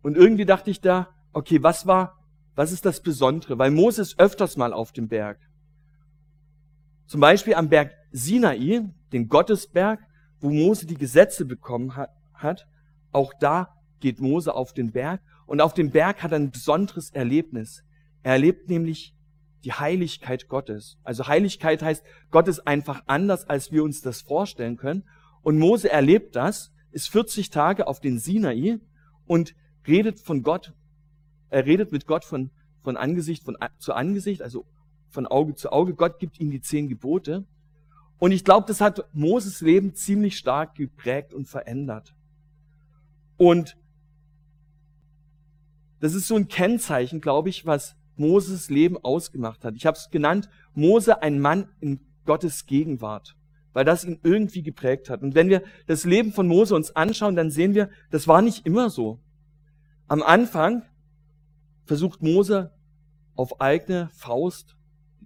Und 0.00 0.16
irgendwie 0.16 0.46
dachte 0.46 0.70
ich 0.70 0.80
da, 0.80 1.10
okay, 1.34 1.62
was 1.62 1.86
war, 1.86 2.24
was 2.54 2.72
ist 2.72 2.86
das 2.86 3.02
Besondere? 3.02 3.58
Weil 3.58 3.70
Mose 3.70 4.00
ist 4.00 4.18
öfters 4.18 4.56
mal 4.56 4.72
auf 4.72 4.90
dem 4.92 5.06
Berg. 5.06 5.38
Zum 7.08 7.20
Beispiel 7.20 7.56
am 7.56 7.68
Berg 7.68 7.92
Sinai, 8.10 8.88
den 9.12 9.28
Gottesberg, 9.28 10.00
wo 10.40 10.48
Mose 10.48 10.86
die 10.86 10.94
Gesetze 10.94 11.44
bekommen 11.44 11.94
hat, 11.94 12.66
auch 13.12 13.34
da 13.38 13.74
geht 14.00 14.22
Mose 14.22 14.54
auf 14.54 14.72
den 14.72 14.92
Berg 14.92 15.20
und 15.44 15.60
auf 15.60 15.74
dem 15.74 15.90
Berg 15.90 16.22
hat 16.22 16.32
er 16.32 16.38
ein 16.38 16.52
besonderes 16.52 17.10
Erlebnis. 17.10 17.84
Er 18.22 18.32
erlebt 18.32 18.70
nämlich 18.70 19.14
die 19.64 19.74
Heiligkeit 19.74 20.48
Gottes. 20.48 20.96
Also 21.04 21.26
Heiligkeit 21.26 21.82
heißt, 21.82 22.02
Gott 22.30 22.48
ist 22.48 22.66
einfach 22.66 23.02
anders, 23.08 23.46
als 23.46 23.72
wir 23.72 23.84
uns 23.84 24.00
das 24.00 24.22
vorstellen 24.22 24.78
können. 24.78 25.04
Und 25.46 25.60
Mose 25.60 25.88
erlebt 25.92 26.34
das, 26.34 26.72
ist 26.90 27.08
40 27.08 27.50
Tage 27.50 27.86
auf 27.86 28.00
den 28.00 28.18
Sinai 28.18 28.80
und 29.28 29.54
redet 29.86 30.18
von 30.18 30.42
Gott, 30.42 30.72
er 31.50 31.66
redet 31.66 31.92
mit 31.92 32.08
Gott 32.08 32.24
von, 32.24 32.50
von 32.82 32.96
Angesicht 32.96 33.44
von, 33.44 33.56
zu 33.78 33.94
Angesicht, 33.94 34.42
also 34.42 34.66
von 35.08 35.24
Auge 35.24 35.54
zu 35.54 35.70
Auge. 35.70 35.94
Gott 35.94 36.18
gibt 36.18 36.40
ihm 36.40 36.50
die 36.50 36.60
zehn 36.60 36.88
Gebote. 36.88 37.44
Und 38.18 38.32
ich 38.32 38.44
glaube, 38.44 38.66
das 38.66 38.80
hat 38.80 39.08
Moses 39.12 39.60
Leben 39.60 39.94
ziemlich 39.94 40.36
stark 40.36 40.74
geprägt 40.74 41.32
und 41.32 41.46
verändert. 41.46 42.16
Und 43.36 43.76
das 46.00 46.14
ist 46.14 46.26
so 46.26 46.34
ein 46.34 46.48
Kennzeichen, 46.48 47.20
glaube 47.20 47.50
ich, 47.50 47.64
was 47.64 47.94
Moses 48.16 48.68
Leben 48.68 48.98
ausgemacht 48.98 49.64
hat. 49.64 49.76
Ich 49.76 49.86
habe 49.86 49.96
es 49.96 50.10
genannt, 50.10 50.50
Mose 50.74 51.22
ein 51.22 51.38
Mann 51.38 51.68
in 51.78 52.00
Gottes 52.24 52.66
Gegenwart, 52.66 53.35
weil 53.76 53.84
das 53.84 54.04
ihn 54.04 54.18
irgendwie 54.22 54.62
geprägt 54.62 55.10
hat. 55.10 55.20
Und 55.20 55.34
wenn 55.34 55.50
wir 55.50 55.62
das 55.86 56.06
Leben 56.06 56.32
von 56.32 56.48
Mose 56.48 56.74
uns 56.74 56.96
anschauen, 56.96 57.36
dann 57.36 57.50
sehen 57.50 57.74
wir, 57.74 57.90
das 58.10 58.26
war 58.26 58.40
nicht 58.40 58.64
immer 58.64 58.88
so. 58.88 59.20
Am 60.08 60.22
Anfang 60.22 60.82
versucht 61.84 62.22
Mose 62.22 62.72
auf 63.34 63.60
eigene 63.60 64.08
Faust 64.14 64.78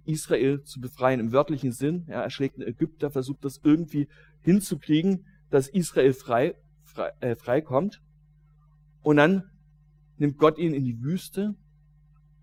Israel 0.03 0.63
zu 0.63 0.81
befreien 0.81 1.21
im 1.21 1.31
wörtlichen 1.31 1.71
Sinn. 1.71 2.05
Ja, 2.09 2.23
er 2.23 2.29
schlägt 2.29 2.57
einen 2.57 2.67
Ägypter, 2.67 3.09
versucht 3.09 3.45
das 3.45 3.61
irgendwie 3.63 4.09
hinzukriegen, 4.41 5.25
dass 5.49 5.69
Israel 5.69 6.11
frei, 6.11 6.55
frei, 6.83 7.13
äh, 7.21 7.37
frei 7.37 7.61
kommt. 7.61 8.01
Und 9.01 9.15
dann 9.15 9.43
nimmt 10.17 10.37
Gott 10.37 10.57
ihn 10.57 10.73
in 10.73 10.83
die 10.83 11.01
Wüste 11.01 11.55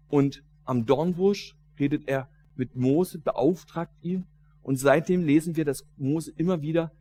und 0.09 0.43
am 0.65 0.87
Dornbusch 0.87 1.55
redet 1.79 2.09
er 2.09 2.31
mit 2.57 2.77
Mose, 2.77 3.19
beauftragt 3.19 3.93
ihn. 4.01 4.25
Und 4.69 4.77
seitdem 4.77 5.25
lesen 5.25 5.57
wir, 5.57 5.65
dass 5.65 5.87
Mose 5.97 6.31
immer 6.37 6.61
wieder 6.61 6.93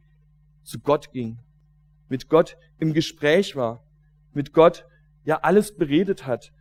zu 0.64 0.80
Gott 0.80 1.12
ging, 1.12 1.40
mit 2.08 2.30
Gott 2.30 2.56
im 2.80 2.94
Gespräch 2.94 3.58
war, 3.58 3.84
mit 4.32 4.54
Gott 4.54 4.86
ja 5.26 5.42
alles 5.42 5.76
beredet 5.76 6.26
hat, 6.26 6.54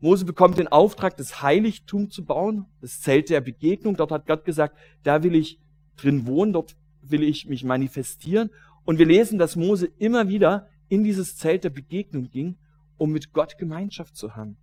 Mose 0.00 0.24
bekommt 0.24 0.56
den 0.56 0.68
Auftrag, 0.68 1.18
das 1.18 1.42
Heiligtum 1.42 2.08
zu 2.08 2.24
bauen, 2.24 2.64
das 2.80 3.02
Zelt 3.02 3.28
der 3.28 3.42
Begegnung. 3.42 3.96
Dort 3.96 4.10
hat 4.10 4.26
Gott 4.26 4.46
gesagt, 4.46 4.78
da 5.02 5.22
will 5.22 5.34
ich 5.34 5.60
drin 5.96 6.26
wohnen, 6.26 6.54
dort 6.54 6.76
will 7.02 7.22
ich 7.22 7.46
mich 7.46 7.62
manifestieren. 7.62 8.48
Und 8.86 8.98
wir 8.98 9.04
lesen, 9.04 9.38
dass 9.38 9.56
Mose 9.56 9.90
immer 9.98 10.28
wieder 10.28 10.66
in 10.88 11.04
dieses 11.04 11.36
Zelt 11.36 11.64
der 11.64 11.70
Begegnung 11.70 12.30
ging, 12.30 12.56
um 12.96 13.12
mit 13.12 13.34
Gott 13.34 13.58
Gemeinschaft 13.58 14.16
zu 14.16 14.34
haben. 14.34 14.56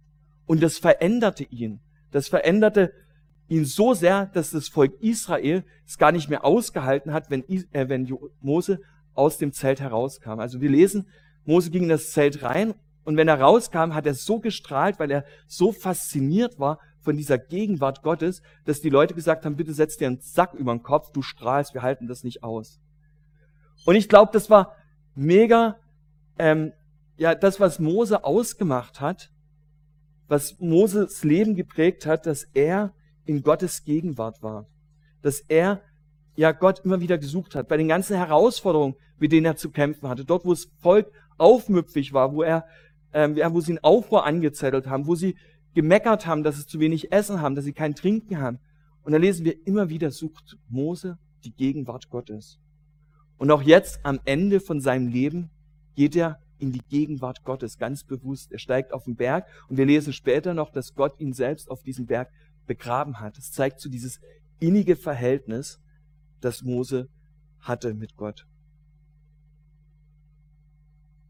Und 0.48 0.64
das 0.64 0.80
veränderte 0.80 1.44
ihn. 1.44 1.80
Das 2.10 2.28
veränderte 2.28 2.92
ihn 3.52 3.66
so 3.66 3.94
sehr, 3.94 4.28
dass 4.28 4.52
das 4.52 4.70
Volk 4.70 4.94
Israel 5.02 5.66
es 5.86 5.98
gar 5.98 6.14
nicht 6.14 6.30
mehr 6.30 6.46
ausgehalten 6.46 7.12
hat, 7.12 7.30
wenn, 7.30 7.44
äh, 7.50 7.90
wenn 7.90 8.10
Mose 8.40 8.80
aus 9.14 9.38
dem 9.38 9.52
Zelt 9.52 9.82
herauskam. 9.82 10.40
Also 10.40 10.62
wir 10.62 10.70
lesen, 10.70 11.08
Mose 11.44 11.70
ging 11.70 11.84
in 11.84 11.90
das 11.90 12.12
Zelt 12.12 12.44
rein 12.44 12.74
Und 13.04 13.18
wenn 13.18 13.28
er 13.28 13.42
rauskam, 13.42 13.94
hat 13.94 14.06
er 14.06 14.14
so 14.14 14.40
gestrahlt, 14.40 15.00
weil 15.00 15.12
er 15.12 15.26
so 15.48 15.72
fasziniert 15.72 16.60
war 16.60 16.80
von 17.02 17.18
dieser 17.18 17.40
Gegenwart 17.40 18.04
Gottes, 18.04 18.42
dass 18.66 18.80
die 18.80 18.92
Leute 18.92 19.16
gesagt 19.16 19.44
haben, 19.44 19.56
bitte 19.56 19.74
setz 19.74 19.98
dir 19.98 20.08
einen 20.08 20.22
Sack 20.22 20.54
über 20.54 20.72
den 20.72 20.84
Kopf, 20.84 21.12
du 21.12 21.22
strahlst, 21.22 21.74
wir 21.74 21.82
halten 21.82 22.08
das 22.08 22.24
nicht 22.24 22.44
aus. 22.44 22.80
Und 23.86 23.96
ich 23.96 24.08
glaube, 24.08 24.32
das 24.32 24.52
war 24.52 24.76
mega, 25.16 25.78
ähm, 26.38 26.74
ja, 27.18 27.34
das, 27.34 27.60
was 27.60 27.80
Mose 27.80 28.24
ausgemacht 28.24 29.02
hat, 29.02 29.32
was 30.28 30.60
Moses 30.60 31.24
Leben 31.24 31.56
geprägt 31.56 32.06
hat, 32.06 32.28
dass 32.28 32.44
er 32.54 32.94
in 33.26 33.44
Gottes 33.44 33.84
Gegenwart 33.84 34.42
war. 34.42 34.68
Dass 35.22 35.42
er 35.42 35.82
ja 36.36 36.52
Gott 36.52 36.80
immer 36.84 37.02
wieder 37.02 37.18
gesucht 37.18 37.56
hat, 37.56 37.68
bei 37.68 37.78
den 37.78 37.88
ganzen 37.88 38.16
Herausforderungen, 38.16 38.96
mit 39.20 39.32
denen 39.32 39.46
er 39.46 39.56
zu 39.56 39.70
kämpfen 39.70 40.10
hatte, 40.10 40.26
dort, 40.26 40.46
wo 40.46 40.52
das 40.52 40.70
Volk 40.80 41.12
aufmüpfig 41.38 42.14
war, 42.14 42.34
wo 42.34 42.44
er, 42.44 42.66
ähm, 43.14 43.36
wo 43.36 43.60
sie 43.62 43.74
einen 43.74 43.84
Aufruhr 43.84 44.26
angezettelt 44.26 44.88
haben, 44.88 45.08
wo 45.08 45.16
sie 45.16 45.36
gemeckert 45.74 46.26
haben, 46.26 46.44
dass 46.44 46.58
sie 46.58 46.66
zu 46.66 46.80
wenig 46.80 47.12
Essen 47.12 47.42
haben, 47.42 47.56
dass 47.56 47.66
sie 47.66 47.74
kein 47.74 47.96
Trinken 47.96 48.40
haben. 48.40 48.60
Und 49.04 49.14
da 49.14 49.18
lesen 49.18 49.46
wir 49.46 49.56
immer 49.66 49.90
wieder, 49.90 50.12
sucht 50.12 50.58
Mose 50.70 51.18
die 51.44 51.54
Gegenwart 51.54 52.10
Gottes. 52.10 52.60
Und 53.38 53.50
auch 53.52 53.64
jetzt 53.64 54.00
am 54.04 54.20
Ende 54.26 54.60
von 54.60 54.82
seinem 54.82 55.08
Leben 55.08 55.50
geht 55.96 56.16
er 56.16 56.40
in 56.60 56.72
die 56.72 56.84
Gegenwart 56.90 57.44
Gottes 57.44 57.78
ganz 57.78 58.04
bewusst. 58.04 58.52
Er 58.52 58.60
steigt 58.60 58.94
auf 58.94 59.06
den 59.06 59.16
Berg 59.16 59.48
und 59.68 59.78
wir 59.78 59.86
lesen 59.86 60.14
später 60.14 60.54
noch, 60.54 60.70
dass 60.70 60.94
Gott 60.94 61.20
ihn 61.20 61.34
selbst 61.34 61.70
auf 61.72 61.82
diesem 61.82 62.06
Berg 62.06 62.30
begraben 62.68 63.20
hat. 63.20 63.38
Es 63.38 63.52
zeigt 63.52 63.80
so 63.80 63.90
dieses 63.90 64.20
innige 64.60 64.96
Verhältnis, 64.96 65.80
das 66.40 66.64
Mose 66.64 67.10
hatte 67.60 67.94
mit 67.94 68.16
Gott. 68.16 68.48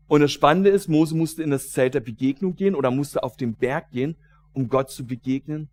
Und 0.08 0.22
das 0.22 0.32
Spannende 0.32 0.70
ist, 0.70 0.90
Mose 0.90 1.16
musste 1.16 1.42
in 1.42 1.52
das 1.52 1.72
Zelt 1.72 1.94
der 1.94 2.02
Begegnung 2.02 2.56
gehen 2.56 2.76
oder 2.76 2.92
musste 2.92 3.24
auf 3.24 3.38
den 3.38 3.56
Berg 3.56 3.92
gehen 3.92 4.18
um 4.54 4.70
Gott 4.70 4.90
zu 4.90 5.06
begegnen. 5.06 5.70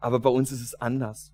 Aber 0.00 0.20
bei 0.20 0.30
uns 0.30 0.52
ist 0.52 0.62
es 0.62 0.74
anders. 0.74 1.32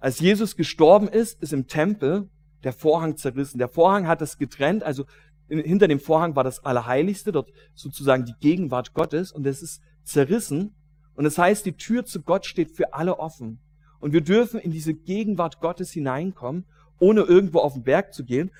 Als 0.00 0.20
Jesus 0.20 0.56
gestorben 0.56 1.08
ist, 1.08 1.40
ist 1.42 1.52
im 1.52 1.66
Tempel 1.66 2.28
der 2.64 2.72
Vorhang 2.72 3.16
zerrissen. 3.16 3.58
Der 3.58 3.68
Vorhang 3.68 4.06
hat 4.06 4.20
das 4.20 4.38
getrennt, 4.38 4.82
also 4.82 5.04
hinter 5.48 5.86
dem 5.86 6.00
Vorhang 6.00 6.34
war 6.34 6.44
das 6.44 6.64
Allerheiligste, 6.64 7.30
dort 7.30 7.52
sozusagen 7.74 8.24
die 8.24 8.34
Gegenwart 8.40 8.94
Gottes 8.94 9.30
und 9.30 9.46
es 9.46 9.62
ist 9.62 9.80
zerrissen. 10.02 10.74
Und 11.16 11.24
das 11.24 11.38
heißt, 11.38 11.66
die 11.66 11.76
Tür 11.76 12.04
zu 12.04 12.22
Gott 12.22 12.46
steht 12.46 12.70
für 12.70 12.94
alle 12.94 13.18
offen. 13.18 13.58
Und 13.98 14.12
wir 14.12 14.20
dürfen 14.20 14.60
in 14.60 14.70
diese 14.70 14.94
Gegenwart 14.94 15.60
Gottes 15.60 15.90
hineinkommen, 15.90 16.66
ohne 16.98 17.22
irgendwo 17.22 17.60
auf 17.60 17.72
den 17.72 17.82
Berg 17.82 18.14
zu 18.14 18.24
gehen, 18.24 18.50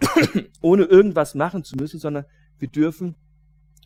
ohne 0.60 0.84
irgendwas 0.84 1.34
machen 1.34 1.64
zu 1.64 1.76
müssen, 1.76 2.00
sondern 2.00 2.24
wir 2.58 2.68
dürfen, 2.68 3.14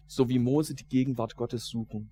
so 0.07 0.28
wie 0.28 0.38
Mose, 0.38 0.75
die 0.75 0.87
Gegenwart 0.87 1.37
Gottes 1.37 1.66
suchen. 1.66 2.11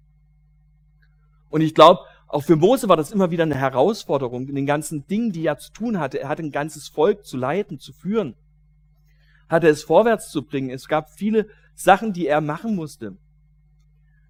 Und 1.48 1.60
ich 1.60 1.74
glaube, 1.74 2.00
auch 2.28 2.42
für 2.42 2.56
Mose 2.56 2.88
war 2.88 2.96
das 2.96 3.10
immer 3.10 3.30
wieder 3.30 3.42
eine 3.42 3.56
Herausforderung 3.56 4.48
in 4.48 4.54
den 4.54 4.66
ganzen 4.66 5.06
Dingen, 5.06 5.32
die 5.32 5.44
er 5.44 5.58
zu 5.58 5.72
tun 5.72 5.98
hatte. 5.98 6.18
Er 6.18 6.28
hatte 6.28 6.42
ein 6.42 6.50
ganzes 6.50 6.88
Volk 6.88 7.26
zu 7.26 7.36
leiten, 7.36 7.78
zu 7.78 7.92
führen, 7.92 8.36
hatte 9.48 9.68
es 9.68 9.82
vorwärts 9.82 10.30
zu 10.30 10.42
bringen. 10.42 10.70
Es 10.70 10.88
gab 10.88 11.10
viele 11.10 11.48
Sachen, 11.74 12.12
die 12.12 12.26
er 12.26 12.40
machen 12.40 12.74
musste. 12.74 13.16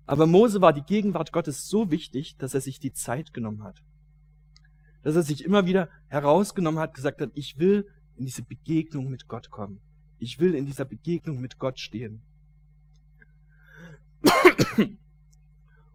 Aber 0.06 0.26
Mose 0.26 0.61
war 0.61 0.73
die 0.73 0.82
Gegenwart 0.82 1.32
Gottes 1.32 1.68
so 1.68 1.90
wichtig, 1.90 2.37
dass 2.37 2.54
er 2.54 2.61
sich 2.61 2.80
die 2.80 2.92
Zeit 2.92 3.32
genommen 3.32 3.62
hat. 3.62 3.82
Dass 5.02 5.16
er 5.16 5.23
sich 5.23 5.44
immer 5.44 5.66
wieder 5.66 5.88
herausgenommen 6.09 6.80
hat, 6.80 6.94
gesagt 6.94 7.21
hat, 7.21 7.30
ich 7.35 7.59
will 7.59 7.87
in 8.16 8.25
diese 8.26 8.42
Begegnung 8.42 9.09
mit 9.09 9.28
Gott 9.28 9.50
kommen. 9.50 9.80
Ich 10.18 10.38
will 10.38 10.54
in 10.54 10.66
dieser 10.66 10.85
Begegnung 10.85 11.40
mit 11.40 11.59
Gott 11.59 11.80
stehen. 11.80 12.23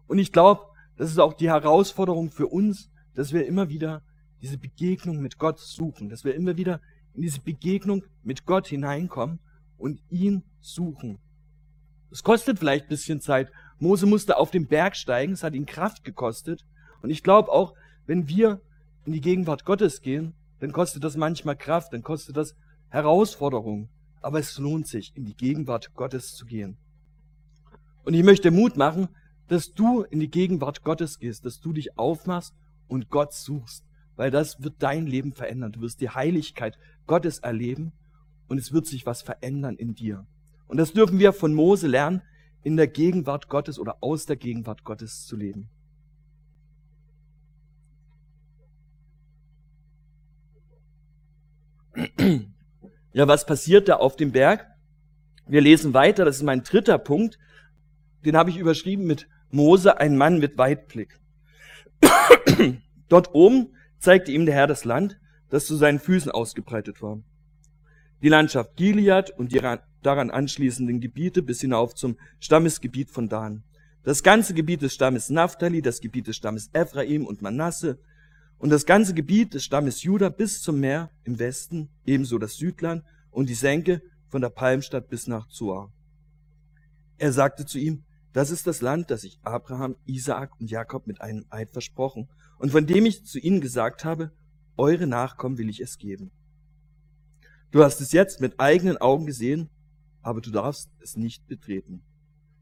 Und 0.06 0.18
ich 0.18 0.32
glaube, 0.32 0.62
das 0.96 1.10
ist 1.10 1.18
auch 1.18 1.34
die 1.34 1.48
Herausforderung 1.48 2.30
für 2.30 2.46
uns, 2.46 2.90
dass 3.14 3.32
wir 3.32 3.46
immer 3.46 3.68
wieder 3.68 4.02
diese 4.42 4.58
Begegnung 4.58 5.20
mit 5.20 5.38
Gott 5.38 5.58
suchen, 5.58 6.08
dass 6.08 6.24
wir 6.24 6.34
immer 6.34 6.56
wieder 6.56 6.80
in 7.14 7.22
diese 7.22 7.40
Begegnung 7.40 8.04
mit 8.22 8.46
Gott 8.46 8.66
hineinkommen 8.68 9.38
und 9.76 10.00
ihn 10.10 10.42
suchen. 10.60 11.18
Es 12.10 12.22
kostet 12.22 12.58
vielleicht 12.58 12.86
ein 12.86 12.90
bisschen 12.90 13.20
Zeit. 13.20 13.50
Mose 13.78 14.06
musste 14.06 14.36
auf 14.36 14.50
den 14.50 14.66
Berg 14.66 14.96
steigen, 14.96 15.32
es 15.32 15.42
hat 15.42 15.54
ihn 15.54 15.66
Kraft 15.66 16.04
gekostet. 16.04 16.64
Und 17.02 17.10
ich 17.10 17.22
glaube 17.22 17.52
auch, 17.52 17.74
wenn 18.06 18.28
wir 18.28 18.60
in 19.04 19.12
die 19.12 19.20
Gegenwart 19.20 19.64
Gottes 19.64 20.00
gehen, 20.00 20.34
dann 20.60 20.72
kostet 20.72 21.04
das 21.04 21.16
manchmal 21.16 21.56
Kraft, 21.56 21.92
dann 21.92 22.02
kostet 22.02 22.36
das 22.36 22.56
Herausforderung. 22.88 23.88
Aber 24.20 24.40
es 24.40 24.58
lohnt 24.58 24.88
sich, 24.88 25.12
in 25.14 25.24
die 25.24 25.36
Gegenwart 25.36 25.94
Gottes 25.94 26.34
zu 26.34 26.44
gehen. 26.44 26.76
Und 28.04 28.14
ich 28.14 28.24
möchte 28.24 28.50
Mut 28.50 28.76
machen, 28.76 29.08
dass 29.46 29.72
du 29.72 30.02
in 30.02 30.20
die 30.20 30.30
Gegenwart 30.30 30.82
Gottes 30.82 31.18
gehst, 31.18 31.44
dass 31.44 31.60
du 31.60 31.72
dich 31.72 31.98
aufmachst 31.98 32.54
und 32.88 33.10
Gott 33.10 33.32
suchst, 33.32 33.84
weil 34.16 34.30
das 34.30 34.62
wird 34.62 34.74
dein 34.78 35.06
Leben 35.06 35.32
verändern. 35.32 35.72
Du 35.72 35.80
wirst 35.80 36.00
die 36.00 36.10
Heiligkeit 36.10 36.78
Gottes 37.06 37.38
erleben 37.38 37.92
und 38.48 38.58
es 38.58 38.72
wird 38.72 38.86
sich 38.86 39.06
was 39.06 39.22
verändern 39.22 39.76
in 39.76 39.94
dir. 39.94 40.26
Und 40.66 40.78
das 40.78 40.92
dürfen 40.92 41.18
wir 41.18 41.32
von 41.32 41.54
Mose 41.54 41.86
lernen, 41.86 42.22
in 42.62 42.76
der 42.76 42.88
Gegenwart 42.88 43.48
Gottes 43.48 43.78
oder 43.78 43.98
aus 44.00 44.26
der 44.26 44.36
Gegenwart 44.36 44.84
Gottes 44.84 45.26
zu 45.26 45.36
leben. 45.36 45.68
Ja, 53.12 53.26
was 53.26 53.46
passiert 53.46 53.88
da 53.88 53.96
auf 53.96 54.16
dem 54.16 54.32
Berg? 54.32 54.66
Wir 55.46 55.60
lesen 55.60 55.94
weiter, 55.94 56.24
das 56.24 56.36
ist 56.36 56.42
mein 56.42 56.62
dritter 56.62 56.98
Punkt. 56.98 57.38
Den 58.24 58.36
habe 58.36 58.50
ich 58.50 58.58
überschrieben 58.58 59.06
mit 59.06 59.28
Mose 59.50 59.98
ein 59.98 60.16
Mann 60.16 60.38
mit 60.38 60.58
Weitblick. 60.58 61.18
Dort 63.08 63.34
oben 63.34 63.74
zeigte 63.98 64.30
ihm 64.30 64.46
der 64.46 64.54
Herr 64.54 64.66
das 64.66 64.84
Land, 64.84 65.18
das 65.48 65.66
zu 65.66 65.76
seinen 65.76 65.98
Füßen 65.98 66.30
ausgebreitet 66.30 67.02
war. 67.02 67.20
Die 68.20 68.28
Landschaft 68.28 68.76
Gilead 68.76 69.30
und 69.30 69.52
die 69.52 69.60
daran 70.02 70.30
anschließenden 70.30 71.00
Gebiete 71.00 71.42
bis 71.42 71.60
hinauf 71.60 71.94
zum 71.94 72.16
Stammesgebiet 72.40 73.10
von 73.10 73.28
Dan. 73.28 73.62
Das 74.02 74.22
ganze 74.22 74.54
Gebiet 74.54 74.82
des 74.82 74.94
Stammes 74.94 75.30
Naphtali, 75.30 75.82
das 75.82 76.00
Gebiet 76.00 76.26
des 76.26 76.36
Stammes 76.36 76.70
Ephraim 76.72 77.26
und 77.26 77.42
Manasse 77.42 77.98
und 78.58 78.70
das 78.70 78.86
ganze 78.86 79.14
Gebiet 79.14 79.54
des 79.54 79.64
Stammes 79.64 80.02
Juda 80.02 80.30
bis 80.30 80.62
zum 80.62 80.80
Meer 80.80 81.10
im 81.24 81.38
Westen, 81.38 81.90
ebenso 82.06 82.38
das 82.38 82.56
Südland 82.56 83.04
und 83.30 83.48
die 83.48 83.54
Senke 83.54 84.02
von 84.28 84.40
der 84.40 84.50
Palmstadt 84.50 85.08
bis 85.08 85.26
nach 85.28 85.48
Zoar. 85.48 85.92
Er 87.18 87.32
sagte 87.32 87.66
zu 87.66 87.78
ihm, 87.78 88.04
das 88.32 88.50
ist 88.50 88.66
das 88.66 88.80
Land, 88.80 89.10
das 89.10 89.24
ich 89.24 89.38
Abraham, 89.42 89.96
Isaak 90.06 90.60
und 90.60 90.70
Jakob 90.70 91.06
mit 91.06 91.20
einem 91.20 91.44
Eid 91.50 91.70
versprochen 91.70 92.28
und 92.58 92.70
von 92.72 92.86
dem 92.86 93.06
ich 93.06 93.24
zu 93.24 93.38
ihnen 93.38 93.60
gesagt 93.60 94.04
habe, 94.04 94.32
eure 94.76 95.06
Nachkommen 95.06 95.58
will 95.58 95.68
ich 95.68 95.80
es 95.80 95.98
geben. 95.98 96.30
Du 97.70 97.82
hast 97.82 98.00
es 98.00 98.12
jetzt 98.12 98.40
mit 98.40 98.58
eigenen 98.58 98.96
Augen 98.98 99.26
gesehen, 99.26 99.68
aber 100.22 100.40
du 100.40 100.50
darfst 100.50 100.90
es 101.00 101.16
nicht 101.16 101.46
betreten. 101.46 102.02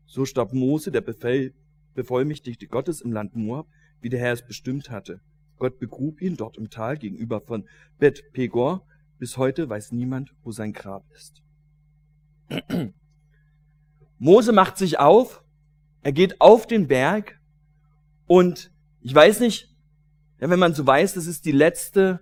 So 0.07 0.25
starb 0.25 0.53
Mose, 0.53 0.91
der 0.91 1.01
Befehl, 1.01 1.55
Bevollmächtigte 1.95 2.67
Gottes 2.67 3.01
im 3.01 3.13
Land 3.13 3.35
Moab, 3.35 3.67
wie 4.01 4.09
der 4.09 4.21
Herr 4.21 4.33
es 4.33 4.47
bestimmt 4.47 4.91
hatte. 4.91 5.21
Gott 5.59 5.79
begrub 5.79 6.21
ihn 6.21 6.37
dort 6.37 6.59
im 6.59 6.71
Tal 6.71 6.99
gegenüber 6.99 7.41
von 7.41 7.67
Bet 7.99 8.33
Pegor. 8.33 8.87
Bis 9.19 9.39
heute 9.39 9.69
weiß 9.69 9.93
niemand, 9.93 10.35
wo 10.43 10.53
sein 10.53 10.73
Grab 10.73 11.05
ist. 11.13 11.43
Mose 14.19 14.53
macht 14.53 14.77
sich 14.77 14.99
auf 14.99 15.43
er 16.07 16.13
geht 16.13 16.41
auf 16.41 16.69
den 16.69 16.87
Berg 16.87 17.41
und 18.29 18.71
ich 19.01 19.13
weiß 19.13 19.41
nicht, 19.41 19.75
ja, 20.41 20.49
wenn 20.49 20.61
man 20.61 20.73
so 20.73 20.87
weiß, 20.87 21.15
das 21.15 21.27
ist 21.27 21.45
die 21.47 21.51
letzte, 21.51 22.21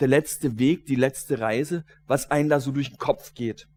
der 0.00 0.08
letzte 0.08 0.58
Weg, 0.58 0.86
die 0.86 0.94
letzte 0.94 1.40
Reise, 1.40 1.84
was 2.06 2.30
einem 2.30 2.48
da 2.48 2.60
so 2.60 2.70
durch 2.70 2.90
den 2.90 2.98
Kopf 2.98 3.34
geht. 3.34 3.68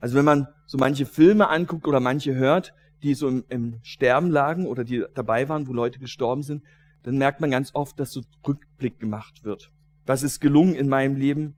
Also 0.00 0.16
wenn 0.16 0.24
man 0.24 0.48
so 0.66 0.78
manche 0.78 1.06
Filme 1.06 1.48
anguckt 1.48 1.86
oder 1.86 2.00
manche 2.00 2.34
hört, 2.34 2.74
die 3.02 3.14
so 3.14 3.28
im, 3.28 3.44
im 3.48 3.78
Sterben 3.82 4.30
lagen 4.30 4.66
oder 4.66 4.84
die 4.84 5.04
dabei 5.14 5.48
waren, 5.48 5.66
wo 5.68 5.72
Leute 5.72 5.98
gestorben 5.98 6.42
sind, 6.42 6.62
dann 7.02 7.18
merkt 7.18 7.40
man 7.40 7.50
ganz 7.50 7.70
oft, 7.74 7.98
dass 7.98 8.12
so 8.12 8.22
Rückblick 8.46 8.98
gemacht 8.98 9.44
wird. 9.44 9.70
Was 10.06 10.22
ist 10.22 10.40
gelungen 10.40 10.74
in 10.74 10.88
meinem 10.88 11.16
Leben? 11.16 11.54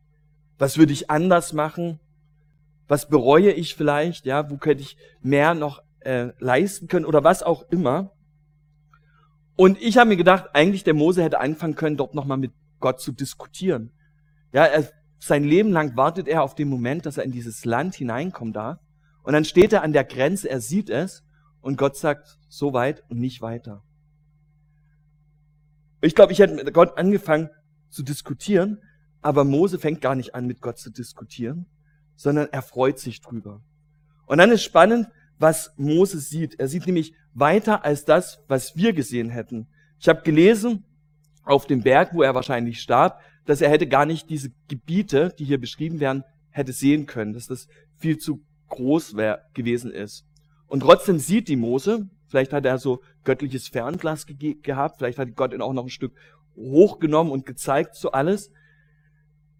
Was 0.58 0.78
würde 0.78 0.92
ich 0.92 1.10
anders 1.10 1.52
machen? 1.52 2.00
Was 2.88 3.08
bereue 3.08 3.52
ich 3.52 3.74
vielleicht? 3.74 4.26
Ja, 4.26 4.50
wo 4.50 4.56
könnte 4.56 4.82
ich 4.82 4.96
mehr 5.22 5.54
noch 5.54 5.82
äh, 6.00 6.32
leisten 6.38 6.88
können 6.88 7.06
oder 7.06 7.24
was 7.24 7.42
auch 7.42 7.64
immer. 7.70 8.10
Und 9.56 9.80
ich 9.80 9.98
habe 9.98 10.08
mir 10.08 10.16
gedacht, 10.16 10.50
eigentlich 10.52 10.84
der 10.84 10.94
Mose 10.94 11.22
hätte 11.22 11.40
anfangen 11.40 11.76
können, 11.76 11.96
dort 11.96 12.14
nochmal 12.14 12.38
mit 12.38 12.52
Gott 12.84 13.00
zu 13.00 13.12
diskutieren. 13.12 13.92
Ja, 14.52 14.66
er, 14.66 14.86
sein 15.18 15.42
Leben 15.42 15.72
lang 15.72 15.96
wartet 15.96 16.28
er 16.28 16.42
auf 16.42 16.54
den 16.54 16.68
Moment, 16.68 17.06
dass 17.06 17.16
er 17.16 17.24
in 17.24 17.32
dieses 17.32 17.64
Land 17.64 17.94
hineinkommen 17.94 18.52
darf. 18.52 18.78
Und 19.22 19.32
dann 19.32 19.46
steht 19.46 19.72
er 19.72 19.82
an 19.82 19.94
der 19.94 20.04
Grenze, 20.04 20.50
er 20.50 20.60
sieht 20.60 20.90
es 20.90 21.24
und 21.62 21.78
Gott 21.78 21.96
sagt, 21.96 22.38
so 22.50 22.74
weit 22.74 23.02
und 23.08 23.20
nicht 23.20 23.40
weiter. 23.40 23.82
Ich 26.02 26.14
glaube, 26.14 26.34
ich 26.34 26.40
hätte 26.40 26.56
mit 26.56 26.74
Gott 26.74 26.98
angefangen 26.98 27.48
zu 27.88 28.02
diskutieren, 28.02 28.82
aber 29.22 29.44
Mose 29.44 29.78
fängt 29.78 30.02
gar 30.02 30.14
nicht 30.14 30.34
an, 30.34 30.46
mit 30.46 30.60
Gott 30.60 30.76
zu 30.76 30.90
diskutieren, 30.90 31.64
sondern 32.16 32.48
er 32.52 32.60
freut 32.60 32.98
sich 32.98 33.22
drüber. 33.22 33.62
Und 34.26 34.36
dann 34.36 34.50
ist 34.50 34.62
spannend, 34.62 35.08
was 35.38 35.72
Mose 35.78 36.20
sieht. 36.20 36.60
Er 36.60 36.68
sieht 36.68 36.84
nämlich 36.84 37.14
weiter 37.32 37.82
als 37.82 38.04
das, 38.04 38.44
was 38.46 38.76
wir 38.76 38.92
gesehen 38.92 39.30
hätten. 39.30 39.68
Ich 39.98 40.06
habe 40.06 40.20
gelesen, 40.20 40.84
auf 41.44 41.66
dem 41.66 41.82
Berg, 41.82 42.14
wo 42.14 42.22
er 42.22 42.34
wahrscheinlich 42.34 42.80
starb, 42.80 43.20
dass 43.44 43.60
er 43.60 43.70
hätte 43.70 43.86
gar 43.86 44.06
nicht 44.06 44.30
diese 44.30 44.50
Gebiete, 44.68 45.34
die 45.38 45.44
hier 45.44 45.60
beschrieben 45.60 46.00
werden, 46.00 46.24
hätte 46.50 46.72
sehen 46.72 47.06
können, 47.06 47.32
dass 47.32 47.46
das 47.46 47.68
viel 47.98 48.18
zu 48.18 48.42
groß 48.68 49.16
wär, 49.16 49.42
gewesen 49.54 49.90
ist. 49.90 50.24
Und 50.66 50.80
trotzdem 50.80 51.18
sieht 51.18 51.48
die 51.48 51.56
Mose, 51.56 52.08
vielleicht 52.28 52.52
hat 52.52 52.64
er 52.64 52.78
so 52.78 53.02
göttliches 53.24 53.68
Fernglas 53.68 54.26
ge 54.26 54.54
gehabt, 54.54 54.98
vielleicht 54.98 55.18
hat 55.18 55.34
Gott 55.36 55.52
ihn 55.52 55.60
auch 55.60 55.72
noch 55.72 55.84
ein 55.84 55.90
Stück 55.90 56.14
hochgenommen 56.56 57.32
und 57.32 57.46
gezeigt 57.46 57.94
so 57.94 58.12
alles. 58.12 58.50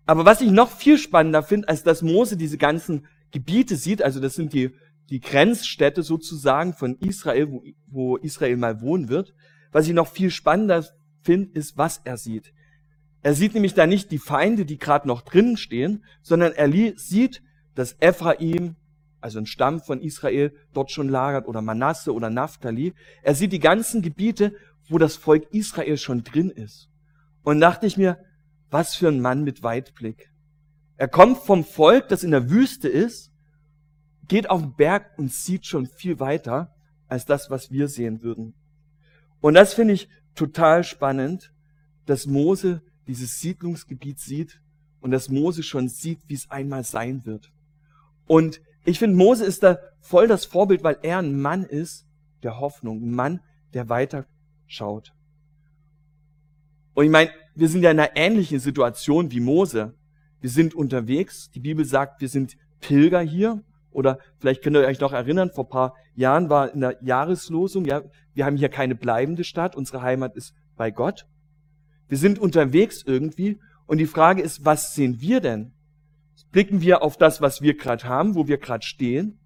Aber 0.07 0.25
was 0.25 0.41
ich 0.41 0.51
noch 0.51 0.71
viel 0.71 0.99
spannender 0.99 1.43
finde, 1.43 1.69
als 1.69 1.83
dass 1.83 2.03
Mose 2.03 2.37
diese 2.37 2.59
ganzen 2.59 3.07
Gebiete 3.31 3.77
sieht, 3.77 4.03
also 4.03 4.21
das 4.21 4.35
sind 4.35 4.53
die, 4.53 4.71
die 5.11 5.21
Grenzstädte 5.21 6.03
sozusagen 6.03 6.73
von 6.73 6.97
Israel, 6.99 7.51
wo, 7.51 7.63
wo 7.87 8.17
Israel 8.17 8.57
mal 8.57 8.81
wohnen 8.81 9.09
wird, 9.09 9.35
was 9.73 9.87
ich 9.87 9.95
noch 9.95 10.09
viel 10.09 10.31
spannender 10.31 10.85
finde, 11.25 11.59
ist, 11.59 11.77
was 11.77 12.01
er 12.05 12.17
sieht. 12.17 12.53
Er 13.23 13.35
sieht 13.35 13.55
nämlich 13.55 13.75
da 13.75 13.87
nicht 13.87 14.11
die 14.11 14.19
Feinde, 14.19 14.67
die 14.67 14.79
gerade 14.79 15.09
noch 15.09 15.23
drinnen 15.23 15.57
stehen, 15.57 16.05
sondern 16.23 16.53
er 16.53 16.71
sieht, 16.97 17.43
dass 17.75 17.97
Ephraim, 17.99 18.77
also 19.21 19.39
ein 19.39 19.47
Stamm 19.47 19.81
von 19.81 20.03
Israel, 20.03 20.55
dort 20.75 20.91
schon 20.91 21.09
lagert 21.09 21.49
oder 21.49 21.63
Manasse 21.63 22.13
oder 22.13 22.29
Naphtali. 22.29 22.93
Er 23.23 23.35
sieht 23.35 23.53
die 23.53 23.61
ganzen 23.61 24.03
Gebiete, 24.03 24.55
wo 24.89 24.99
das 24.99 25.17
Volk 25.17 25.47
Israel 25.53 25.97
schon 25.97 26.23
drin 26.23 26.51
ist. 26.51 26.91
Und 27.43 27.61
dachte 27.61 27.87
ich 27.87 27.97
mir, 27.97 28.19
was 28.71 28.95
für 28.95 29.09
ein 29.09 29.21
Mann 29.21 29.43
mit 29.43 29.63
Weitblick. 29.63 30.31
Er 30.97 31.09
kommt 31.09 31.39
vom 31.39 31.65
Volk, 31.65 32.09
das 32.09 32.25
in 32.25 32.31
der 32.31 32.51
Wüste 32.51 32.89
ist, 32.89 33.33
geht 34.29 34.51
auf 34.51 34.61
den 34.61 34.75
Berg 34.75 35.19
und 35.19 35.33
sieht 35.33 35.67
schon 35.67 35.87
viel 35.87 36.21
weiter 36.21 36.75
als 37.09 37.25
das, 37.25 37.51
was 37.51 37.71
wir 37.71 37.89
sehen 37.89 38.23
würden. 38.23 38.55
Und 39.41 39.55
das 39.55 39.75
finde 39.75 39.95
ich 39.95 40.09
total 40.35 40.85
spannend, 40.85 41.53
dass 42.07 42.27
Mose 42.27 42.83
dieses 43.07 43.41
Siedlungsgebiet 43.41 44.19
sieht 44.19 44.61
und 45.01 45.11
dass 45.11 45.29
Mose 45.29 45.63
schon 45.63 45.89
sieht, 45.89 46.21
wie 46.27 46.35
es 46.35 46.51
einmal 46.51 46.85
sein 46.85 47.25
wird. 47.25 47.53
Und 48.27 48.61
ich 48.85 48.99
finde, 48.99 49.17
Mose 49.17 49.45
ist 49.45 49.63
da 49.63 49.79
voll 50.01 50.29
das 50.29 50.45
Vorbild, 50.45 50.83
weil 50.83 50.99
er 51.03 51.19
ein 51.19 51.41
Mann 51.41 51.65
ist 51.65 52.07
der 52.43 52.59
Hoffnung, 52.61 53.03
ein 53.03 53.15
Mann, 53.15 53.41
der 53.73 53.89
weiter 53.89 54.27
schaut. 54.67 55.13
Und 56.95 57.05
ich 57.05 57.11
meine, 57.11 57.31
wir 57.55 57.69
sind 57.69 57.83
ja 57.83 57.91
in 57.91 57.99
einer 57.99 58.17
ähnlichen 58.17 58.61
Situation 58.61 59.31
wie 59.31 59.41
Mose. 59.41 59.95
Wir 60.41 60.51
sind 60.51 60.75
unterwegs. 60.75 61.51
Die 61.51 61.61
Bibel 61.61 61.85
sagt, 61.85 62.21
wir 62.21 62.29
sind 62.29 62.57
Pilger 62.81 63.21
hier. 63.21 63.63
Oder 63.95 64.19
vielleicht 64.39 64.63
könnt 64.63 64.77
ihr 64.77 64.85
euch 64.85 65.01
noch 65.01 65.13
erinnern, 65.13 65.51
vor 65.51 65.69
paar 65.69 65.95
Jahren 66.15 66.51
war 66.51 66.75
in 66.75 66.81
der 66.81 66.99
Jahreslosung, 67.01 67.85
ja, 67.85 68.03
wir 68.35 68.45
haben 68.45 68.57
hier 68.57 68.69
keine 68.69 68.97
bleibende 68.97 69.45
Stadt, 69.45 69.77
unsere 69.77 70.03
Heimat 70.03 70.35
ist 70.35 70.55
bei 70.77 70.91
Gott. 70.91 71.27
Wir 72.09 72.19
sind 72.19 72.39
unterwegs 72.39 73.03
irgendwie 73.07 73.59
und 73.87 73.99
die 73.99 74.07
Frage 74.07 74.43
ist, 74.43 74.65
was 74.65 74.95
sehen 74.95 75.21
wir 75.21 75.41
denn? 75.41 75.73
Blicken 76.51 76.81
wir 76.81 77.03
auf 77.03 77.17
das, 77.17 77.41
was 77.41 77.63
wir 77.63 77.77
gerade 77.77 78.05
haben, 78.05 78.35
wo 78.35 78.49
wir 78.49 78.59
gerade 78.59 78.85
stehen? 78.85 79.39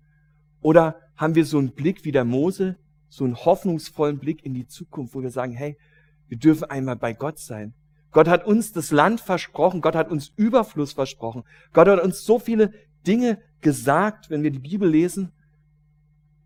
Oder 0.61 0.97
haben 1.17 1.35
wir 1.35 1.45
so 1.45 1.59
einen 1.59 1.73
Blick 1.73 2.05
wie 2.05 2.13
der 2.13 2.25
Mose, 2.25 2.77
so 3.09 3.25
einen 3.25 3.37
hoffnungsvollen 3.37 4.19
Blick 4.19 4.45
in 4.45 4.55
die 4.55 4.67
Zukunft, 4.67 5.15
wo 5.15 5.23
wir 5.23 5.31
sagen, 5.31 5.53
hey, 5.53 5.77
wir 6.29 6.39
dürfen 6.39 6.65
einmal 6.65 6.97
bei 6.97 7.13
Gott 7.13 7.39
sein. 7.39 7.75
Gott 8.13 8.29
hat 8.29 8.47
uns 8.47 8.73
das 8.73 8.91
Land 8.91 9.21
versprochen, 9.21 9.83
Gott 9.83 9.95
hat 9.95 10.11
uns 10.11 10.33
Überfluss 10.37 10.93
versprochen, 10.93 11.45
Gott 11.73 11.89
hat 11.89 12.03
uns 12.03 12.25
so 12.25 12.39
viele 12.39 12.73
Dinge 13.09 13.39
gesagt, 13.61 14.31
wenn 14.31 14.43
wir 14.43 14.51
die 14.51 14.61
Bibel 14.61 14.89
lesen. 14.89 15.33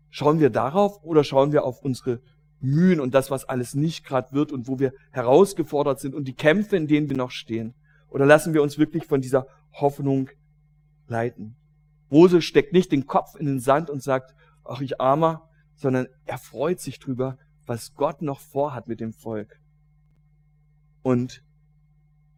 Schauen 0.09 0.39
wir 0.39 0.49
darauf 0.49 1.03
oder 1.03 1.23
schauen 1.23 1.51
wir 1.51 1.63
auf 1.63 1.81
unsere 1.81 2.21
Mühen 2.59 2.99
und 2.99 3.13
das, 3.13 3.29
was 3.29 3.45
alles 3.45 3.75
nicht 3.75 4.05
gerade 4.05 4.31
wird 4.31 4.51
und 4.51 4.67
wo 4.67 4.79
wir 4.79 4.93
herausgefordert 5.11 5.99
sind 5.99 6.15
und 6.15 6.27
die 6.27 6.35
Kämpfe, 6.35 6.77
in 6.77 6.87
denen 6.87 7.09
wir 7.09 7.17
noch 7.17 7.31
stehen? 7.31 7.73
Oder 8.09 8.25
lassen 8.25 8.53
wir 8.53 8.63
uns 8.63 8.77
wirklich 8.77 9.05
von 9.05 9.21
dieser 9.21 9.47
Hoffnung 9.73 10.29
leiten? 11.07 11.55
Mose 12.09 12.41
steckt 12.41 12.73
nicht 12.73 12.91
den 12.91 13.05
Kopf 13.05 13.35
in 13.35 13.47
den 13.47 13.59
Sand 13.59 13.89
und 13.89 14.01
sagt, 14.01 14.33
ach 14.63 14.81
ich 14.81 15.01
armer, 15.01 15.49
sondern 15.75 16.07
er 16.25 16.37
freut 16.37 16.79
sich 16.79 16.99
drüber, 16.99 17.37
was 17.65 17.95
Gott 17.95 18.21
noch 18.21 18.39
vorhat 18.39 18.87
mit 18.87 18.99
dem 18.99 19.13
Volk. 19.13 19.59
Und 21.01 21.43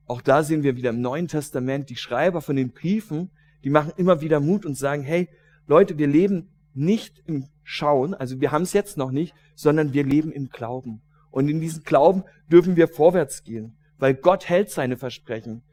auch 0.07 0.21
da 0.21 0.43
sehen 0.43 0.63
wir 0.63 0.75
wieder 0.75 0.91
im 0.91 1.01
Neuen 1.01 1.27
Testament, 1.27 1.89
die 1.89 1.95
Schreiber 1.95 2.41
von 2.41 2.55
den 2.55 2.71
Briefen, 2.71 3.31
die 3.65 3.71
machen 3.71 3.91
immer 3.97 4.21
wieder 4.21 4.39
Mut 4.39 4.65
und 4.65 4.75
sagen, 4.75 5.01
hey, 5.01 5.27
Leute, 5.67 5.97
wir 5.97 6.07
leben 6.07 6.49
nicht 6.75 7.23
im 7.25 7.47
Schauen, 7.63 8.13
also 8.13 8.39
wir 8.39 8.51
haben 8.51 8.61
es 8.61 8.73
jetzt 8.73 8.95
noch 8.95 9.11
nicht, 9.11 9.33
sondern 9.55 9.91
wir 9.91 10.05
leben 10.05 10.31
im 10.31 10.49
Glauben. 10.49 11.01
Und 11.31 11.49
in 11.49 11.59
diesem 11.59 11.83
Glauben 11.83 12.23
dürfen 12.49 12.75
wir 12.75 12.87
vorwärts 12.87 13.43
gehen, 13.43 13.75
weil 13.97 14.13
Gott 14.13 14.47
hält 14.47 14.69
seine 14.69 14.97
Versprechen. 14.97 15.63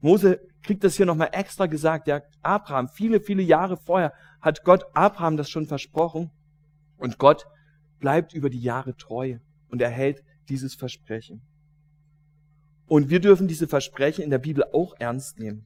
Mose 0.00 0.40
kriegt 0.62 0.84
das 0.84 0.96
hier 0.96 1.06
nochmal 1.06 1.30
extra 1.32 1.64
gesagt. 1.64 2.08
Ja, 2.08 2.20
Abraham, 2.42 2.88
viele, 2.88 3.20
viele 3.20 3.42
Jahre 3.42 3.78
vorher 3.78 4.12
hat 4.42 4.62
Gott 4.64 4.84
Abraham 4.92 5.38
das 5.38 5.48
schon 5.48 5.66
versprochen. 5.66 6.30
Und 6.98 7.16
Gott 7.16 7.46
bleibt 8.00 8.34
über 8.34 8.50
die 8.50 8.60
Jahre 8.60 8.96
treu 8.96 9.38
und 9.68 9.80
er 9.80 9.90
hält 9.90 10.22
dieses 10.50 10.74
Versprechen. 10.74 11.40
Und 12.86 13.08
wir 13.08 13.20
dürfen 13.20 13.48
diese 13.48 13.66
Versprechen 13.66 14.22
in 14.24 14.30
der 14.30 14.38
Bibel 14.38 14.64
auch 14.72 14.94
ernst 14.98 15.38
nehmen. 15.38 15.64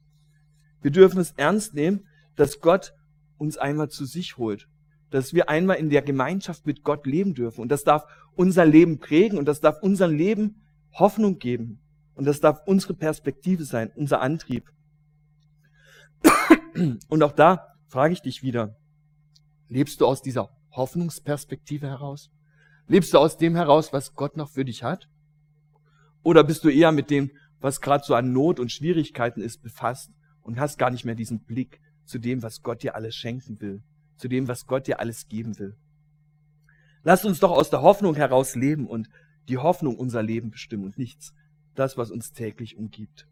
Wir 0.85 0.93
dürfen 0.93 1.19
es 1.19 1.33
ernst 1.33 1.75
nehmen, 1.75 2.07
dass 2.37 2.61
Gott 2.61 2.95
uns 3.39 3.57
einmal 3.59 3.89
zu 3.89 4.05
sich 4.05 4.37
holt 4.39 4.69
dass 5.15 5.33
wir 5.33 5.49
einmal 5.49 5.77
in 5.77 5.91
der 5.91 6.03
Gemeinschaft 6.03 6.67
mit 6.67 6.83
Gott 6.83 7.07
leben 7.07 7.35
dürfen. 7.35 7.61
Und 7.61 7.69
das 7.69 7.85
darf 7.85 8.05
unser 8.35 8.67
Leben 8.67 8.99
prägen 8.99 9.39
und 9.39 9.45
das 9.45 9.61
darf 9.61 9.81
unserem 9.81 10.13
Leben 10.17 10.65
Hoffnung 10.93 11.39
geben. 11.39 11.79
Und 12.17 12.25
das 12.25 12.41
darf 12.41 12.63
unsere 12.67 12.95
Perspektive 12.95 13.65
sein, 13.65 13.93
unser 13.95 14.21
Antrieb. 14.21 14.73
Und 17.09 17.23
auch 17.23 17.31
da 17.31 17.77
frage 17.87 18.13
ich 18.13 18.23
dich 18.23 18.43
wieder, 18.43 18.77
lebst 19.69 20.01
du 20.01 20.07
aus 20.07 20.21
dieser 20.21 20.51
Hoffnungsperspektive 20.73 21.87
heraus? 21.87 22.33
Lebst 22.89 23.15
du 23.15 23.19
aus 23.19 23.37
dem 23.37 23.55
heraus, 23.55 23.93
was 23.93 24.15
Gott 24.15 24.37
noch 24.37 24.51
für 24.51 24.65
dich 24.65 24.83
hat? 24.83 25.09
Oder 26.25 26.43
bist 26.43 26.65
du 26.65 26.71
eher 26.71 26.91
mit 26.91 27.11
dem, 27.11 27.31
was 27.61 27.81
gerade 27.81 28.03
so 28.05 28.17
an 28.17 28.33
Not 28.33 28.59
und 28.59 28.73
Schwierigkeiten 28.73 29.41
ist, 29.41 29.63
befasst 29.63 30.11
und 30.45 30.61
hast 30.61 30.79
gar 30.79 30.91
nicht 30.91 31.05
mehr 31.05 31.17
diesen 31.17 31.41
Blick 31.41 31.81
zu 32.05 32.19
dem, 32.19 32.43
was 32.45 32.63
Gott 32.63 32.85
dir 32.85 32.95
alles 32.95 33.17
schenken 33.17 33.61
will? 33.61 33.83
zu 34.17 34.29
dem, 34.29 34.49
was 34.49 34.67
Gott 34.67 34.87
dir 34.87 35.01
alles 35.01 35.29
geben 35.29 35.59
will. 35.59 35.77
Lasst 37.03 37.25
uns 37.25 37.41
doch 37.41 37.51
aus 37.51 37.71
der 37.71 37.83
Hoffnung 37.83 38.15
heraus 38.15 38.55
leben 38.55 38.87
und 38.87 39.09
die 39.49 39.59
Hoffnung 39.59 39.97
unser 39.97 40.23
Leben 40.23 40.51
bestimmen 40.51 40.85
und 40.85 40.99
nichts 40.99 41.35
das, 41.75 41.99
was 41.99 42.11
uns 42.11 42.33
täglich 42.33 42.77
umgibt. 42.77 43.27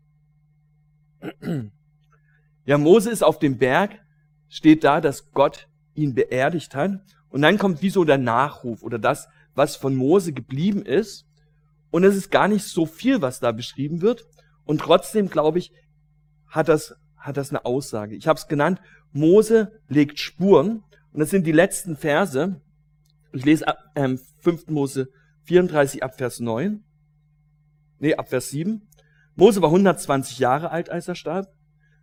Ja, 2.64 2.78
Mose 2.78 3.10
ist 3.10 3.24
auf 3.24 3.38
dem 3.38 3.58
Berg, 3.58 4.04
steht 4.48 4.84
da, 4.84 5.00
dass 5.00 5.32
Gott 5.32 5.68
ihn 5.94 6.14
beerdigt 6.14 6.74
hat. 6.76 7.00
Und 7.28 7.42
dann 7.42 7.58
kommt 7.58 7.82
wie 7.82 7.90
so 7.90 8.04
der 8.04 8.18
Nachruf 8.18 8.82
oder 8.82 9.00
das, 9.00 9.28
was 9.54 9.74
von 9.74 9.96
Mose 9.96 10.32
geblieben 10.32 10.84
ist. 10.84 11.26
Und 11.90 12.04
es 12.04 12.14
ist 12.14 12.30
gar 12.30 12.46
nicht 12.46 12.64
so 12.64 12.86
viel, 12.86 13.20
was 13.22 13.40
da 13.40 13.50
beschrieben 13.50 14.00
wird. 14.00 14.26
Und 14.64 14.80
trotzdem, 14.80 15.28
glaube 15.28 15.58
ich, 15.58 15.72
hat 16.46 16.68
das, 16.68 16.94
hat 17.22 17.36
das 17.36 17.50
eine 17.50 17.64
Aussage. 17.64 18.14
Ich 18.14 18.26
habe 18.26 18.38
es 18.38 18.48
genannt, 18.48 18.80
Mose 19.12 19.80
legt 19.88 20.18
Spuren. 20.18 20.82
Und 21.12 21.20
das 21.20 21.30
sind 21.30 21.46
die 21.46 21.52
letzten 21.52 21.96
Verse. 21.96 22.60
Ich 23.32 23.44
lese 23.44 23.68
ab, 23.68 23.78
ähm, 23.94 24.18
5. 24.40 24.68
Mose 24.68 25.08
34 25.44 26.02
ab 26.02 26.16
Vers 26.16 26.40
9. 26.40 26.82
Nee, 27.98 28.14
ab 28.14 28.28
Vers 28.28 28.50
7. 28.50 28.88
Mose 29.34 29.62
war 29.62 29.70
120 29.70 30.38
Jahre 30.38 30.70
alt, 30.70 30.90
als 30.90 31.08
er 31.08 31.14
starb. 31.14 31.54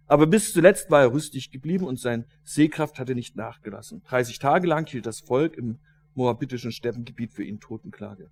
Aber 0.07 0.25
bis 0.25 0.53
zuletzt 0.53 0.89
war 0.89 1.01
er 1.01 1.13
rüstig 1.13 1.51
geblieben 1.51 1.85
und 1.85 1.99
sein 1.99 2.25
Sehkraft 2.43 2.97
hatte 2.97 3.13
nicht 3.13 3.35
nachgelassen. 3.35 4.01
30 4.03 4.39
Tage 4.39 4.67
lang 4.67 4.87
hielt 4.87 5.05
das 5.05 5.19
Volk 5.19 5.55
im 5.55 5.77
moabitischen 6.15 6.71
Steppengebiet 6.71 7.31
für 7.31 7.43
ihn 7.43 7.59
Totenklage. 7.59 8.31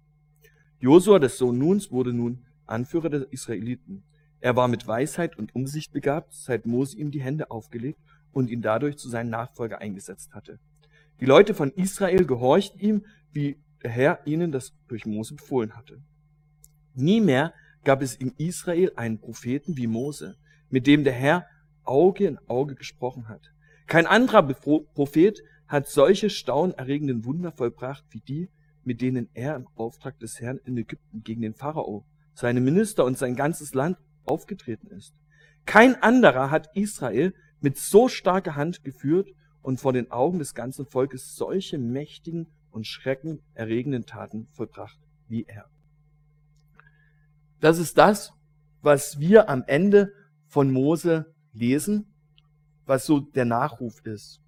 Josua, 0.79 1.19
des 1.19 1.37
Sohn 1.37 1.57
Nuns, 1.57 1.91
wurde 1.91 2.13
nun 2.13 2.45
Anführer 2.65 3.09
der 3.09 3.31
Israeliten. 3.31 4.03
Er 4.39 4.55
war 4.55 4.67
mit 4.67 4.87
Weisheit 4.87 5.37
und 5.37 5.55
Umsicht 5.55 5.91
begabt, 5.91 6.33
seit 6.33 6.65
Mose 6.65 6.97
ihm 6.97 7.11
die 7.11 7.21
Hände 7.21 7.49
aufgelegt 7.49 7.99
und 8.31 8.49
ihn 8.49 8.61
dadurch 8.61 8.97
zu 8.97 9.09
seinem 9.09 9.29
Nachfolger 9.29 9.79
eingesetzt 9.79 10.33
hatte. 10.33 10.59
Die 11.19 11.25
Leute 11.25 11.53
von 11.53 11.71
Israel 11.71 12.25
gehorchten 12.25 12.79
ihm, 12.79 13.05
wie 13.31 13.57
der 13.83 13.91
Herr 13.91 14.27
ihnen 14.27 14.51
das 14.51 14.73
durch 14.87 15.05
Mose 15.05 15.35
befohlen 15.35 15.75
hatte. 15.75 16.01
Nie 16.93 17.21
mehr 17.21 17.53
gab 17.83 18.01
es 18.01 18.15
in 18.15 18.33
Israel 18.37 18.91
einen 18.95 19.19
Propheten 19.19 19.77
wie 19.77 19.87
Mose, 19.87 20.35
mit 20.69 20.87
dem 20.87 21.03
der 21.03 21.13
Herr 21.13 21.45
Auge 21.83 22.27
in 22.27 22.37
Auge 22.47 22.75
gesprochen 22.75 23.29
hat. 23.29 23.51
Kein 23.87 24.05
anderer 24.05 24.43
Prophet 24.43 25.41
hat 25.67 25.87
solche 25.87 26.29
staunerregenden 26.29 27.25
Wunder 27.25 27.51
vollbracht 27.51 28.05
wie 28.09 28.19
die, 28.19 28.49
mit 28.83 29.01
denen 29.01 29.29
er 29.33 29.55
im 29.55 29.67
Auftrag 29.75 30.19
des 30.19 30.39
Herrn 30.39 30.59
in 30.65 30.77
Ägypten 30.77 31.23
gegen 31.23 31.41
den 31.41 31.53
Pharao, 31.55 32.05
seine 32.33 32.61
Minister 32.61 33.05
und 33.05 33.17
sein 33.17 33.35
ganzes 33.35 33.73
Land 33.73 33.97
aufgetreten 34.27 34.87
ist. 34.87 35.13
Kein 35.65 36.01
anderer 36.01 36.51
hat 36.51 36.69
Israel 36.75 37.33
mit 37.59 37.77
so 37.77 38.07
starker 38.07 38.55
Hand 38.55 38.83
geführt 38.83 39.29
und 39.61 39.79
vor 39.79 39.93
den 39.93 40.11
Augen 40.11 40.39
des 40.39 40.53
ganzen 40.53 40.85
Volkes 40.85 41.35
solche 41.35 41.77
mächtigen 41.77 42.47
und 42.71 42.87
schreckenerregenden 42.87 44.05
Taten 44.05 44.47
vollbracht 44.51 44.97
wie 45.27 45.43
er. 45.43 45.65
Das 47.59 47.79
ist 47.79 47.97
das, 47.97 48.33
was 48.81 49.19
wir 49.19 49.49
am 49.49 49.63
Ende 49.67 50.13
von 50.45 50.71
Mose 50.71 51.33
lesen, 51.53 52.13
was 52.85 53.05
so 53.05 53.19
der 53.19 53.45
Nachruf 53.45 54.05
ist. 54.05 54.41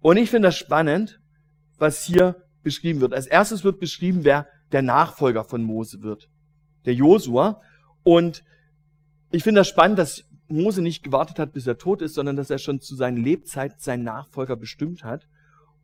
Und 0.00 0.16
ich 0.16 0.30
finde 0.30 0.48
das 0.48 0.56
spannend, 0.56 1.20
was 1.78 2.04
hier 2.04 2.44
beschrieben 2.62 3.00
wird. 3.00 3.14
Als 3.14 3.26
erstes 3.26 3.64
wird 3.64 3.80
beschrieben, 3.80 4.24
wer 4.24 4.46
der 4.70 4.82
Nachfolger 4.82 5.44
von 5.44 5.62
Mose 5.62 6.02
wird. 6.02 6.28
Der 6.84 6.94
Josua. 6.94 7.60
Und 8.02 8.44
ich 9.32 9.42
finde 9.42 9.60
das 9.60 9.68
spannend, 9.68 9.98
dass 9.98 10.24
Mose 10.48 10.82
nicht 10.82 11.02
gewartet 11.02 11.38
hat, 11.38 11.52
bis 11.52 11.66
er 11.66 11.78
tot 11.78 12.02
ist, 12.02 12.14
sondern 12.14 12.36
dass 12.36 12.50
er 12.50 12.58
schon 12.58 12.80
zu 12.80 12.94
seinen 12.94 13.16
Lebzeiten 13.16 13.78
seinen 13.78 14.04
Nachfolger 14.04 14.56
bestimmt 14.56 15.02
hat 15.02 15.26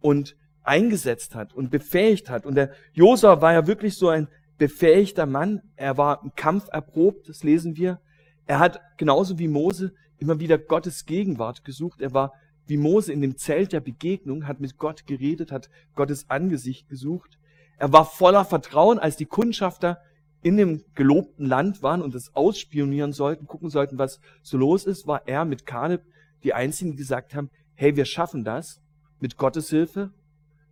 und 0.01 0.37
eingesetzt 0.63 1.35
hat 1.35 1.55
und 1.55 1.71
befähigt 1.71 2.29
hat. 2.29 2.45
Und 2.45 2.55
der 2.55 2.73
Josua 2.93 3.41
war 3.41 3.55
ja 3.55 3.67
wirklich 3.67 3.97
so 3.97 4.09
ein 4.11 4.29
befähigter 4.59 5.25
Mann. 5.25 5.63
Er 5.77 5.97
war 5.97 6.21
im 6.23 6.35
Kampf 6.35 6.69
erprobt, 6.71 7.29
das 7.29 7.43
lesen 7.43 7.77
wir. 7.77 8.01
Er 8.47 8.59
hat 8.59 8.81
genauso 8.99 9.39
wie 9.39 9.49
Mose 9.49 9.95
immer 10.19 10.41
wieder 10.41 10.59
Gottes 10.59 11.07
Gegenwart 11.07 11.65
gesucht. 11.65 12.01
Er 12.01 12.13
war 12.13 12.35
wie 12.67 12.77
Mose 12.77 13.13
in 13.13 13.23
dem 13.23 13.39
Zelt 13.39 13.73
der 13.73 13.81
Begegnung, 13.81 14.47
hat 14.47 14.61
mit 14.61 14.77
Gott 14.77 15.07
geredet, 15.07 15.51
hat 15.51 15.71
Gottes 15.95 16.29
Angesicht 16.29 16.89
gesucht. 16.89 17.39
Er 17.79 17.93
war 17.93 18.05
voller 18.05 18.45
Vertrauen, 18.45 18.99
als 18.99 19.17
die 19.17 19.25
Kundschafter 19.25 20.03
in 20.43 20.57
dem 20.57 20.85
gelobten 20.95 21.47
Land 21.47 21.83
waren 21.83 22.03
und 22.03 22.15
es 22.15 22.35
ausspionieren 22.35 23.13
sollten, 23.13 23.47
gucken 23.47 23.71
sollten, 23.71 23.99
was 23.99 24.21
so 24.43 24.57
los 24.57 24.85
ist, 24.85 25.07
war 25.07 25.27
er 25.27 25.45
mit 25.45 25.67
Kaleb 25.67 26.03
die 26.45 26.55
einzigen, 26.55 26.93
die 26.93 26.97
gesagt 26.97 27.35
haben, 27.35 27.51
hey, 27.75 27.97
wir 27.97 28.05
schaffen 28.05 28.45
das 28.45 28.81
mit 29.21 29.37
Gottes 29.37 29.71
Hilfe. 29.71 30.13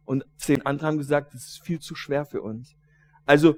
Und 0.04 0.24
zehn 0.36 0.64
andere 0.64 0.86
haben 0.86 0.98
gesagt, 0.98 1.34
das 1.34 1.46
ist 1.46 1.62
viel 1.62 1.80
zu 1.80 1.96
schwer 1.96 2.24
für 2.24 2.42
uns. 2.42 2.76
Also 3.24 3.56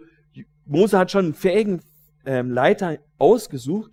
Mose 0.65 0.99
hat 0.99 1.11
schon 1.11 1.27
einen 1.27 1.35
fähigen 1.35 1.83
ähm, 2.25 2.51
Leiter 2.51 2.99
ausgesucht 3.19 3.93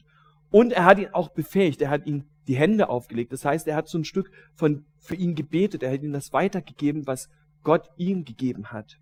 und 0.52 0.72
er 0.72 0.86
hat 0.86 1.00
ihn 1.00 1.10
auch 1.12 1.30
befähigt. 1.30 1.82
Er 1.82 1.90
hat 1.90 2.06
ihm 2.06 2.24
die 2.48 2.56
Hände 2.56 2.90
aufgelegt. 2.90 3.34
Das 3.34 3.44
heißt, 3.44 3.68
er 3.68 3.76
hat 3.76 3.90
so 3.90 3.98
ein 3.98 4.06
Stück 4.06 4.32
von, 4.54 4.86
für 5.00 5.16
ihn 5.16 5.36
gebetet. 5.36 5.84
Er 5.84 5.92
hat 5.92 6.02
ihm 6.02 6.14
das 6.14 6.32
weitergegeben, 6.32 7.08
was 7.08 7.30
Gott 7.64 7.90
ihm 7.98 8.24
gegeben 8.24 8.72
hat. 8.72 9.00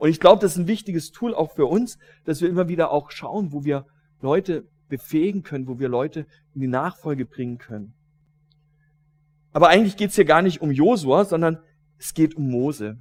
Und 0.00 0.08
ich 0.08 0.18
glaube, 0.18 0.40
das 0.40 0.52
ist 0.52 0.58
ein 0.58 0.66
wichtiges 0.66 1.12
Tool 1.12 1.34
auch 1.34 1.52
für 1.52 1.66
uns, 1.66 1.98
dass 2.24 2.40
wir 2.40 2.48
immer 2.48 2.68
wieder 2.68 2.90
auch 2.90 3.10
schauen, 3.10 3.52
wo 3.52 3.64
wir 3.64 3.84
Leute 4.22 4.66
befähigen 4.88 5.42
können, 5.42 5.68
wo 5.68 5.78
wir 5.78 5.90
Leute 5.90 6.26
in 6.54 6.62
die 6.62 6.68
Nachfolge 6.68 7.26
bringen 7.26 7.58
können. 7.58 7.92
Aber 9.52 9.68
eigentlich 9.68 9.98
geht 9.98 10.08
es 10.08 10.16
hier 10.16 10.24
gar 10.24 10.40
nicht 10.40 10.62
um 10.62 10.70
Josua, 10.70 11.26
sondern 11.26 11.58
es 11.98 12.14
geht 12.14 12.34
um 12.34 12.50
Mose. 12.50 12.96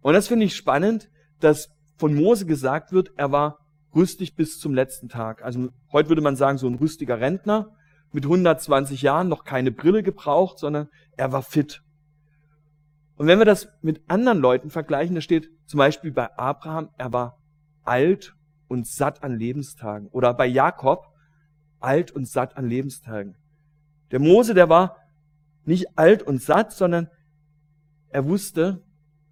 Und 0.00 0.14
das 0.14 0.28
finde 0.28 0.46
ich 0.46 0.56
spannend, 0.56 1.10
dass 1.40 1.68
von 1.98 2.14
Mose 2.14 2.46
gesagt 2.46 2.90
wird, 2.90 3.10
er 3.16 3.30
war 3.32 3.58
rüstig 3.94 4.34
bis 4.34 4.58
zum 4.58 4.72
letzten 4.72 5.10
Tag. 5.10 5.42
Also 5.42 5.68
heute 5.92 6.08
würde 6.08 6.22
man 6.22 6.36
sagen, 6.36 6.56
so 6.56 6.68
ein 6.68 6.76
rüstiger 6.76 7.20
Rentner 7.20 7.76
mit 8.12 8.24
120 8.24 9.02
Jahren, 9.02 9.28
noch 9.28 9.44
keine 9.44 9.72
Brille 9.72 10.02
gebraucht, 10.02 10.58
sondern 10.58 10.88
er 11.18 11.32
war 11.32 11.42
fit. 11.42 11.82
Und 13.20 13.26
wenn 13.26 13.38
wir 13.38 13.44
das 13.44 13.68
mit 13.82 14.00
anderen 14.08 14.38
Leuten 14.38 14.70
vergleichen, 14.70 15.14
da 15.14 15.20
steht 15.20 15.50
zum 15.66 15.76
Beispiel 15.76 16.10
bei 16.10 16.34
Abraham, 16.38 16.88
er 16.96 17.12
war 17.12 17.38
alt 17.82 18.34
und 18.66 18.86
satt 18.86 19.22
an 19.22 19.38
Lebenstagen. 19.38 20.08
Oder 20.08 20.32
bei 20.32 20.46
Jakob, 20.46 21.06
alt 21.80 22.12
und 22.12 22.26
satt 22.26 22.56
an 22.56 22.66
Lebenstagen. 22.66 23.36
Der 24.10 24.20
Mose, 24.20 24.54
der 24.54 24.70
war 24.70 24.96
nicht 25.66 25.98
alt 25.98 26.22
und 26.22 26.40
satt, 26.40 26.72
sondern 26.72 27.10
er 28.08 28.24
wusste, 28.24 28.82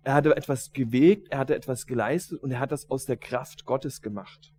er 0.03 0.13
hatte 0.13 0.37
etwas 0.37 0.75
gewegt, 0.75 1.29
er 1.31 1.39
hatte 1.39 1.55
etwas 1.55 1.87
geleistet 1.87 2.43
und 2.43 2.51
er 2.51 2.61
hat 2.61 2.73
das 2.73 2.91
aus 2.91 3.07
der 3.07 3.17
Kraft 3.17 3.65
Gottes 3.65 4.03
gemacht. 4.03 4.53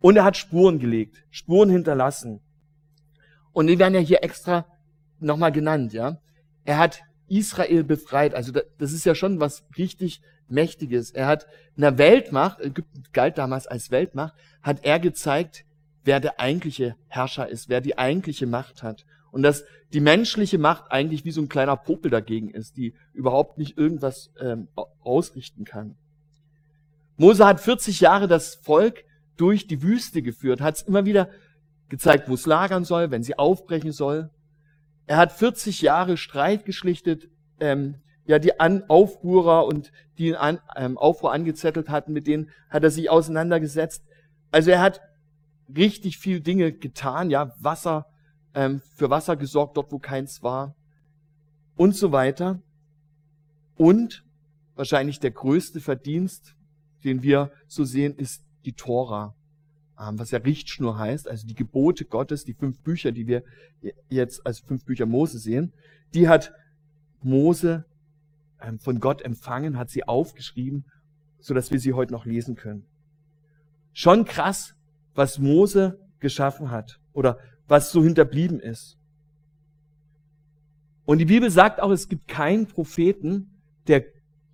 Und 0.00 0.16
er 0.16 0.24
hat 0.24 0.38
Spuren 0.38 0.78
gelegt, 0.78 1.22
Spuren 1.28 1.68
hinterlassen. 1.68 2.40
Und 3.52 3.66
die 3.66 3.78
werden 3.78 3.92
ja 3.92 4.00
hier 4.00 4.24
extra 4.24 4.64
nochmal 5.18 5.52
genannt, 5.52 5.92
ja. 5.92 6.18
Er 6.64 6.78
hat 6.78 7.02
Israel 7.28 7.84
befreit. 7.84 8.34
Also 8.34 8.52
das 8.52 8.92
ist 8.92 9.04
ja 9.04 9.14
schon 9.14 9.40
was 9.40 9.64
richtig 9.76 10.20
Mächtiges. 10.48 11.10
Er 11.10 11.26
hat 11.26 11.46
in 11.76 11.82
der 11.82 11.98
Weltmacht, 11.98 12.60
Ägypten 12.60 13.04
galt 13.12 13.38
damals 13.38 13.66
als 13.66 13.90
Weltmacht, 13.90 14.34
hat 14.62 14.84
er 14.84 14.98
gezeigt, 14.98 15.64
wer 16.04 16.20
der 16.20 16.40
eigentliche 16.40 16.96
Herrscher 17.06 17.48
ist, 17.48 17.68
wer 17.68 17.80
die 17.80 17.98
eigentliche 17.98 18.46
Macht 18.46 18.82
hat. 18.82 19.04
Und 19.30 19.42
dass 19.42 19.64
die 19.92 20.00
menschliche 20.00 20.58
Macht 20.58 20.90
eigentlich 20.90 21.24
wie 21.24 21.30
so 21.30 21.42
ein 21.42 21.48
kleiner 21.48 21.76
Popel 21.76 22.10
dagegen 22.10 22.50
ist, 22.50 22.76
die 22.76 22.94
überhaupt 23.12 23.58
nicht 23.58 23.76
irgendwas 23.76 24.30
ähm, 24.40 24.68
ausrichten 25.00 25.64
kann. 25.64 25.96
Mose 27.16 27.46
hat 27.46 27.60
40 27.60 28.00
Jahre 28.00 28.28
das 28.28 28.54
Volk 28.54 29.04
durch 29.36 29.66
die 29.66 29.82
Wüste 29.82 30.22
geführt, 30.22 30.60
hat 30.60 30.76
es 30.76 30.82
immer 30.82 31.04
wieder 31.04 31.28
gezeigt, 31.88 32.28
wo 32.28 32.34
es 32.34 32.46
lagern 32.46 32.84
soll, 32.84 33.10
wenn 33.10 33.22
sie 33.22 33.38
aufbrechen 33.38 33.92
soll. 33.92 34.30
Er 35.08 35.16
hat 35.16 35.32
40 35.32 35.80
Jahre 35.80 36.18
Streit 36.18 36.66
geschlichtet, 36.66 37.30
ähm, 37.60 37.94
ja, 38.26 38.38
die 38.38 38.60
An 38.60 38.84
Aufruhrer 38.88 39.64
und 39.64 39.90
die 40.18 40.36
an, 40.36 40.60
ähm, 40.76 40.98
Aufruhr 40.98 41.32
angezettelt 41.32 41.88
hatten, 41.88 42.12
mit 42.12 42.26
denen 42.26 42.50
hat 42.68 42.84
er 42.84 42.90
sich 42.90 43.08
auseinandergesetzt. 43.08 44.04
Also 44.50 44.70
er 44.70 44.82
hat 44.82 45.00
richtig 45.74 46.18
viel 46.18 46.40
Dinge 46.40 46.72
getan, 46.72 47.30
ja, 47.30 47.54
Wasser, 47.58 48.06
ähm, 48.52 48.82
für 48.96 49.08
Wasser 49.08 49.36
gesorgt, 49.36 49.78
dort 49.78 49.92
wo 49.92 49.98
keins 49.98 50.42
war 50.42 50.76
und 51.76 51.96
so 51.96 52.12
weiter. 52.12 52.60
Und 53.76 54.26
wahrscheinlich 54.74 55.20
der 55.20 55.30
größte 55.30 55.80
Verdienst, 55.80 56.54
den 57.02 57.22
wir 57.22 57.50
so 57.66 57.84
sehen, 57.84 58.14
ist 58.14 58.44
die 58.66 58.74
Tora. 58.74 59.34
Ähm, 59.98 60.18
was 60.18 60.30
ja 60.30 60.38
Richtschnur 60.38 60.98
heißt, 60.98 61.28
also 61.28 61.46
die 61.46 61.54
Gebote 61.54 62.04
Gottes, 62.04 62.44
die 62.44 62.54
fünf 62.54 62.80
Bücher, 62.80 63.12
die 63.12 63.26
wir 63.26 63.42
jetzt 64.08 64.46
als 64.46 64.60
fünf 64.60 64.84
Bücher 64.84 65.06
Mose 65.06 65.38
sehen, 65.38 65.72
die 66.14 66.28
hat 66.28 66.52
Mose 67.22 67.84
ähm, 68.60 68.78
von 68.78 69.00
Gott 69.00 69.22
empfangen, 69.22 69.76
hat 69.76 69.90
sie 69.90 70.04
aufgeschrieben, 70.04 70.84
so 71.40 71.54
dass 71.54 71.70
wir 71.70 71.80
sie 71.80 71.92
heute 71.92 72.12
noch 72.12 72.26
lesen 72.26 72.54
können. 72.54 72.84
Schon 73.92 74.24
krass, 74.24 74.74
was 75.14 75.38
Mose 75.38 75.98
geschaffen 76.20 76.70
hat 76.70 77.00
oder 77.12 77.38
was 77.66 77.90
so 77.90 78.02
hinterblieben 78.02 78.60
ist. 78.60 78.96
Und 81.04 81.18
die 81.18 81.24
Bibel 81.24 81.50
sagt 81.50 81.80
auch, 81.80 81.90
es 81.90 82.08
gibt 82.08 82.28
keinen 82.28 82.66
Propheten, 82.66 83.62
der 83.86 84.04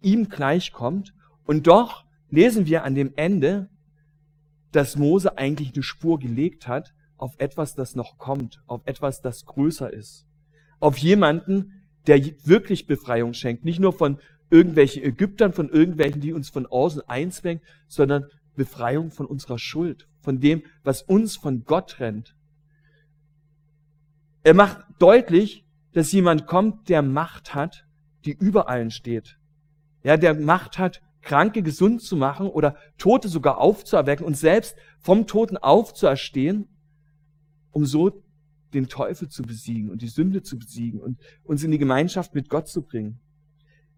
ihm 0.01 0.29
gleichkommt. 0.29 1.13
Und 1.45 1.67
doch 1.67 2.05
lesen 2.31 2.67
wir 2.67 2.85
an 2.85 2.95
dem 2.95 3.13
Ende, 3.17 3.69
dass 4.75 4.97
Mose 4.97 5.39
eigentlich 5.39 5.73
eine 5.75 5.83
Spur 5.83 6.19
gelegt 6.19 6.67
hat 6.67 6.95
auf 7.17 7.37
etwas, 7.39 7.75
das 7.75 7.95
noch 7.95 8.19
kommt, 8.19 8.63
auf 8.67 8.83
etwas, 8.87 9.23
das 9.23 9.47
größer 9.47 9.93
ist. 9.93 10.27
Auf 10.81 10.99
jemanden, 10.99 11.85
der 12.09 12.21
wirklich 12.45 12.87
Befreiung 12.87 13.35
schenkt. 13.35 13.65
Nicht 13.65 13.79
nur 13.79 13.93
von 13.93 14.19
irgendwelchen 14.51 15.05
Ägyptern, 15.05 15.53
von 15.53 15.69
irgendwelchen, 15.69 16.21
die 16.21 16.33
uns 16.33 16.51
von 16.51 16.67
außen 16.67 17.03
einzwängen, 17.09 17.63
sondern 17.87 18.27
Befreiung 18.57 19.11
von 19.13 19.27
unserer 19.27 19.59
Schuld, 19.59 20.09
von 20.21 20.41
dem, 20.41 20.65
was 20.83 21.03
uns 21.03 21.37
von 21.37 21.65
Gott 21.65 21.91
trennt. 21.91 22.35
Er 24.43 24.55
macht 24.55 24.85
deutlich, 24.99 25.65
dass 25.93 26.13
jemand 26.13 26.47
kommt, 26.47 26.89
der 26.89 27.03
Macht 27.03 27.55
hat, 27.55 27.87
die 28.25 28.33
über 28.33 28.69
allen 28.69 28.91
steht. 28.91 29.39
Ja, 30.03 30.17
der 30.17 30.35
Macht 30.35 30.79
hat, 30.79 31.01
Kranke 31.25 31.63
gesund 31.63 32.03
zu 32.03 32.17
machen 32.17 32.47
oder 32.47 32.77
Tote 32.99 33.29
sogar 33.29 33.59
aufzuerwecken 33.59 34.25
und 34.25 34.37
selbst 34.37 34.77
vom 35.01 35.27
Toten 35.27 35.57
aufzuerstehen, 35.57 36.69
um 37.71 37.87
so 37.87 38.23
den 38.73 38.89
Teufel 38.89 39.29
zu 39.29 39.43
besiegen 39.43 39.91
und 39.91 40.03
die 40.03 40.09
Sünde 40.09 40.43
zu 40.43 40.59
besiegen 40.59 41.01
und 41.01 41.19
uns 41.43 41.63
in 41.65 41.71
die 41.71 41.79
Gemeinschaft 41.79 42.35
mit 42.35 42.49
Gott 42.49 42.69
zu 42.69 42.83
bringen. 42.83 43.21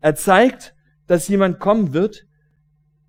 Er 0.00 0.14
zeigt, 0.14 0.74
dass 1.06 1.28
jemand 1.28 1.60
kommen 1.60 1.92
wird, 1.92 2.26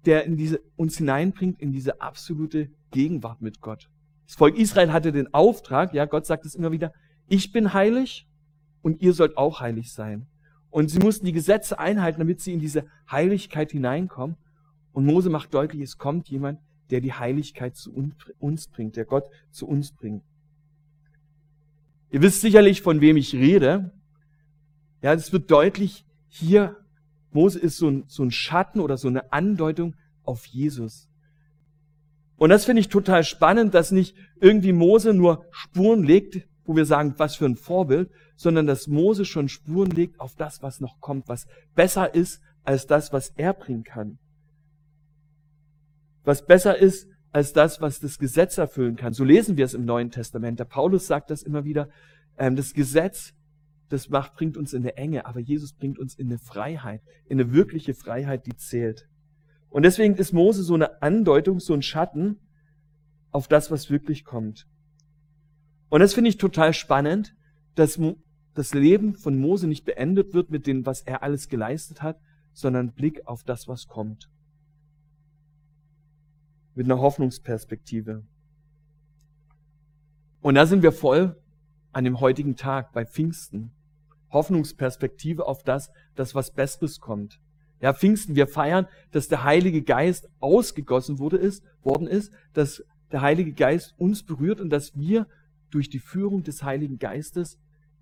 der 0.06 0.26
in 0.26 0.38
diese, 0.38 0.62
uns 0.76 0.98
hineinbringt 0.98 1.60
in 1.60 1.72
diese 1.72 2.02
absolute 2.02 2.70
Gegenwart 2.92 3.42
mit 3.42 3.62
Gott. 3.62 3.90
Das 4.26 4.36
Volk 4.36 4.58
Israel 4.58 4.92
hatte 4.92 5.12
den 5.12 5.34
Auftrag, 5.34 5.94
ja, 5.94 6.06
Gott 6.06 6.26
sagt 6.26 6.46
es 6.46 6.56
immer 6.56 6.72
wieder, 6.72 6.94
ich 7.28 7.52
bin 7.52 7.74
heilig 7.74 8.28
und 8.82 9.02
ihr 9.02 9.14
sollt 9.14 9.38
auch 9.38 9.60
heilig 9.60 9.92
sein. 9.92 10.28
Und 10.70 10.90
sie 10.90 11.00
mussten 11.00 11.26
die 11.26 11.34
Gesetze 11.34 11.80
einhalten, 11.80 12.20
damit 12.20 12.42
sie 12.42 12.54
in 12.54 12.60
diese 12.60 12.86
Heiligkeit 13.10 13.72
hineinkommen. 13.72 14.38
Und 14.92 15.06
Mose 15.06 15.30
macht 15.30 15.54
deutlich, 15.54 15.82
es 15.82 15.98
kommt 15.98 16.30
jemand, 16.30 16.60
der 16.90 17.02
die 17.02 17.14
Heiligkeit 17.14 17.76
zu 17.76 17.94
uns 18.40 18.68
bringt, 18.68 18.96
der 18.96 19.06
Gott 19.06 19.26
zu 19.52 19.68
uns 19.68 19.92
bringt. 19.92 20.24
Ihr 22.10 22.22
wisst 22.22 22.42
sicherlich, 22.42 22.82
von 22.82 23.02
wem 23.02 23.18
ich 23.18 23.34
rede. 23.34 23.92
Ja, 25.02 25.14
es 25.14 25.32
wird 25.34 25.52
deutlich, 25.52 26.06
hier, 26.30 26.78
Mose 27.32 27.60
ist 27.60 27.78
so 27.78 27.90
ein, 27.90 28.04
so 28.08 28.24
ein 28.24 28.32
Schatten 28.32 28.80
oder 28.80 28.98
so 28.98 29.08
eine 29.08 29.32
Andeutung 29.32 29.96
auf 30.24 30.46
Jesus. 30.46 31.10
Und 32.38 32.50
das 32.50 32.66
finde 32.66 32.80
ich 32.80 32.88
total 32.88 33.24
spannend, 33.24 33.74
dass 33.74 33.92
nicht 33.92 34.16
irgendwie 34.40 34.72
Mose 34.72 35.14
nur 35.14 35.46
Spuren 35.52 36.04
legt, 36.04 36.48
wo 36.68 36.76
wir 36.76 36.86
sagen, 36.86 37.16
was 37.18 37.36
für 37.36 37.46
ein 37.46 37.56
Vorbild, 37.56 38.12
sondern 38.36 38.68
dass 38.68 38.88
Mose 38.88 39.26
schon 39.26 39.50
Spuren 39.50 39.90
legt 39.90 40.20
auf 40.20 40.36
das, 40.36 40.62
was 40.62 40.82
noch 40.82 41.00
kommt, 41.00 41.28
was 41.28 41.48
besser 41.74 42.14
ist 42.14 42.42
als 42.64 42.86
das, 42.86 43.14
was 43.14 43.30
er 43.38 43.54
bringen 43.54 43.84
kann. 43.84 44.20
Was 46.24 46.46
besser 46.46 46.78
ist 46.78 47.08
als 47.32 47.54
das, 47.54 47.82
was 47.82 48.00
das 48.00 48.20
Gesetz 48.20 48.58
erfüllen 48.58 48.98
kann. 48.98 49.14
So 49.14 49.24
lesen 49.24 49.58
wir 49.58 49.66
es 49.66 49.74
im 49.74 49.86
Neuen 49.86 50.12
Testament. 50.12 50.60
Der 50.60 50.66
Paulus 50.66 51.08
sagt 51.08 51.30
das 51.30 51.42
immer 51.42 51.64
wieder. 51.64 51.88
Ähm, 52.38 52.56
das 52.56 52.74
Gesetz, 52.74 53.34
das 53.90 54.10
macht, 54.10 54.36
bringt 54.36 54.58
uns 54.58 54.74
in 54.74 54.82
eine 54.84 54.98
Enge, 54.98 55.26
aber 55.26 55.40
Jesus 55.40 55.72
bringt 55.74 56.00
uns 56.00 56.16
in 56.16 56.28
eine 56.28 56.40
Freiheit, 56.40 57.02
in 57.28 57.40
eine 57.40 57.54
wirkliche 57.54 57.94
Freiheit, 57.94 58.46
die 58.46 58.58
zählt. 58.58 59.08
Und 59.70 59.84
deswegen 59.84 60.16
ist 60.16 60.34
Mose 60.34 60.64
so 60.64 60.74
eine 60.74 61.02
Andeutung, 61.02 61.60
so 61.60 61.74
ein 61.74 61.82
Schatten 61.82 62.40
auf 63.32 63.48
das, 63.48 63.72
was 63.72 63.90
wirklich 63.90 64.26
kommt. 64.26 64.68
Und 65.90 66.02
das 66.02 66.14
finde 66.14 66.30
ich 66.30 66.38
total 66.38 66.74
spannend, 66.74 67.36
dass 67.76 68.00
das 68.54 68.74
Leben 68.74 69.16
von 69.16 69.38
Mose 69.38 69.68
nicht 69.68 69.86
beendet 69.86 70.34
wird 70.34 70.50
mit 70.50 70.68
dem, 70.68 70.86
was 70.86 71.02
er 71.02 71.24
alles 71.24 71.48
geleistet 71.48 72.02
hat, 72.02 72.20
sondern 72.54 72.94
Blick 72.94 73.28
auf 73.28 73.44
das, 73.44 73.68
was 73.68 73.88
kommt. 73.88 74.30
Mit 76.76 76.86
einer 76.86 77.00
Hoffnungsperspektive. 77.00 78.24
Und 80.42 80.56
da 80.56 80.66
sind 80.66 80.82
wir 80.82 80.92
voll 80.92 81.40
an 81.92 82.04
dem 82.04 82.20
heutigen 82.20 82.56
Tag 82.56 82.94
bei 82.94 83.06
Pfingsten. 83.06 83.72
Hoffnungsperspektive 84.32 85.46
auf 85.46 85.64
das, 85.64 85.92
dass 86.16 86.36
was 86.36 86.52
Besseres 86.52 87.00
kommt. 87.00 87.40
Ja, 87.80 87.94
Pfingsten, 87.94 88.36
wir 88.36 88.48
feiern, 88.48 88.88
dass 89.12 89.28
der 89.28 89.44
Heilige 89.44 89.84
Geist 89.84 90.28
ausgegossen 90.40 91.20
wurde, 91.20 91.38
ist, 91.38 91.64
worden 91.84 92.08
ist, 92.08 92.34
dass 92.54 92.84
der 93.12 93.22
Heilige 93.22 93.54
Geist 93.54 93.94
uns 93.98 94.24
berührt 94.24 94.60
und 94.60 94.70
dass 94.70 94.98
wir 94.98 95.28
durch 95.70 95.90
die 95.90 96.00
Führung 96.00 96.44
des 96.44 96.64
Heiligen 96.64 96.98
Geistes 96.98 97.60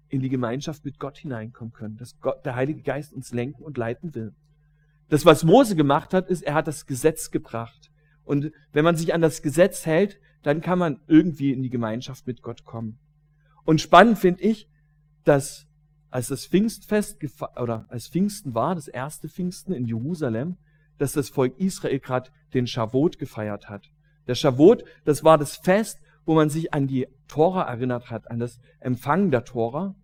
in 0.09 0.21
die 0.21 0.29
Gemeinschaft 0.29 0.85
mit 0.85 0.99
Gott 0.99 1.17
hineinkommen 1.17 1.73
können, 1.73 1.97
dass 1.97 2.19
Gott, 2.19 2.45
der 2.45 2.55
Heilige 2.55 2.81
Geist 2.81 3.13
uns 3.13 3.33
lenken 3.33 3.63
und 3.63 3.77
leiten 3.77 4.13
will. 4.15 4.33
Das, 5.09 5.25
was 5.25 5.43
Mose 5.43 5.75
gemacht 5.75 6.13
hat, 6.13 6.29
ist, 6.29 6.43
er 6.43 6.55
hat 6.55 6.67
das 6.67 6.85
Gesetz 6.85 7.31
gebracht. 7.31 7.91
Und 8.23 8.51
wenn 8.71 8.83
man 8.83 8.95
sich 8.95 9.13
an 9.13 9.21
das 9.21 9.41
Gesetz 9.41 9.85
hält, 9.85 10.19
dann 10.41 10.61
kann 10.61 10.79
man 10.79 10.99
irgendwie 11.07 11.51
in 11.51 11.61
die 11.61 11.69
Gemeinschaft 11.69 12.27
mit 12.27 12.41
Gott 12.41 12.65
kommen. 12.65 12.99
Und 13.65 13.81
spannend 13.81 14.17
finde 14.17 14.43
ich, 14.43 14.69
dass 15.23 15.67
als 16.09 16.27
das 16.27 16.45
Pfingstfest 16.45 17.17
oder 17.59 17.85
als 17.89 18.07
Pfingsten 18.07 18.53
war, 18.53 18.75
das 18.75 18.87
erste 18.87 19.27
Pfingsten 19.27 19.73
in 19.73 19.85
Jerusalem, 19.85 20.57
dass 20.97 21.13
das 21.13 21.29
Volk 21.29 21.59
Israel 21.59 21.99
gerade 21.99 22.31
den 22.53 22.67
Schavot 22.67 23.17
gefeiert 23.17 23.69
hat. 23.69 23.91
Der 24.27 24.35
Schavot, 24.35 24.83
das 25.03 25.23
war 25.23 25.37
das 25.37 25.57
Fest, 25.57 25.99
wo 26.25 26.35
man 26.35 26.49
sich 26.49 26.73
an 26.73 26.87
die 26.87 27.07
Tora 27.27 27.63
erinnert 27.63 28.09
hat, 28.09 28.29
an 28.29 28.39
das 28.39 28.59
Empfangen 28.79 29.31
der 29.31 29.43
Tora. 29.43 29.95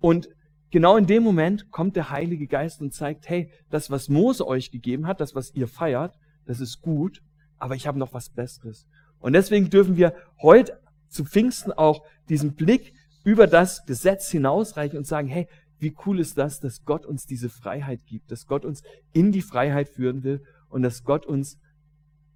Und 0.00 0.28
genau 0.70 0.96
in 0.96 1.06
dem 1.06 1.22
Moment 1.22 1.70
kommt 1.70 1.96
der 1.96 2.10
Heilige 2.10 2.46
Geist 2.46 2.80
und 2.80 2.92
zeigt, 2.92 3.28
hey, 3.28 3.50
das, 3.70 3.90
was 3.90 4.08
Mose 4.08 4.46
euch 4.46 4.70
gegeben 4.70 5.06
hat, 5.06 5.20
das, 5.20 5.34
was 5.34 5.54
ihr 5.54 5.68
feiert, 5.68 6.18
das 6.44 6.60
ist 6.60 6.80
gut, 6.80 7.22
aber 7.58 7.74
ich 7.74 7.86
habe 7.86 7.98
noch 7.98 8.12
was 8.12 8.30
Besseres. 8.30 8.86
Und 9.18 9.32
deswegen 9.32 9.70
dürfen 9.70 9.96
wir 9.96 10.14
heute 10.40 10.80
zu 11.08 11.24
Pfingsten 11.24 11.72
auch 11.72 12.04
diesen 12.28 12.54
Blick 12.54 12.92
über 13.24 13.46
das 13.46 13.84
Gesetz 13.86 14.30
hinausreichen 14.30 14.98
und 14.98 15.06
sagen, 15.06 15.28
hey, 15.28 15.48
wie 15.78 15.94
cool 16.06 16.20
ist 16.20 16.38
das, 16.38 16.60
dass 16.60 16.84
Gott 16.84 17.04
uns 17.04 17.26
diese 17.26 17.48
Freiheit 17.48 18.06
gibt, 18.06 18.30
dass 18.30 18.46
Gott 18.46 18.64
uns 18.64 18.82
in 19.12 19.32
die 19.32 19.42
Freiheit 19.42 19.88
führen 19.88 20.22
will 20.22 20.42
und 20.68 20.82
dass 20.82 21.04
Gott 21.04 21.26
uns 21.26 21.58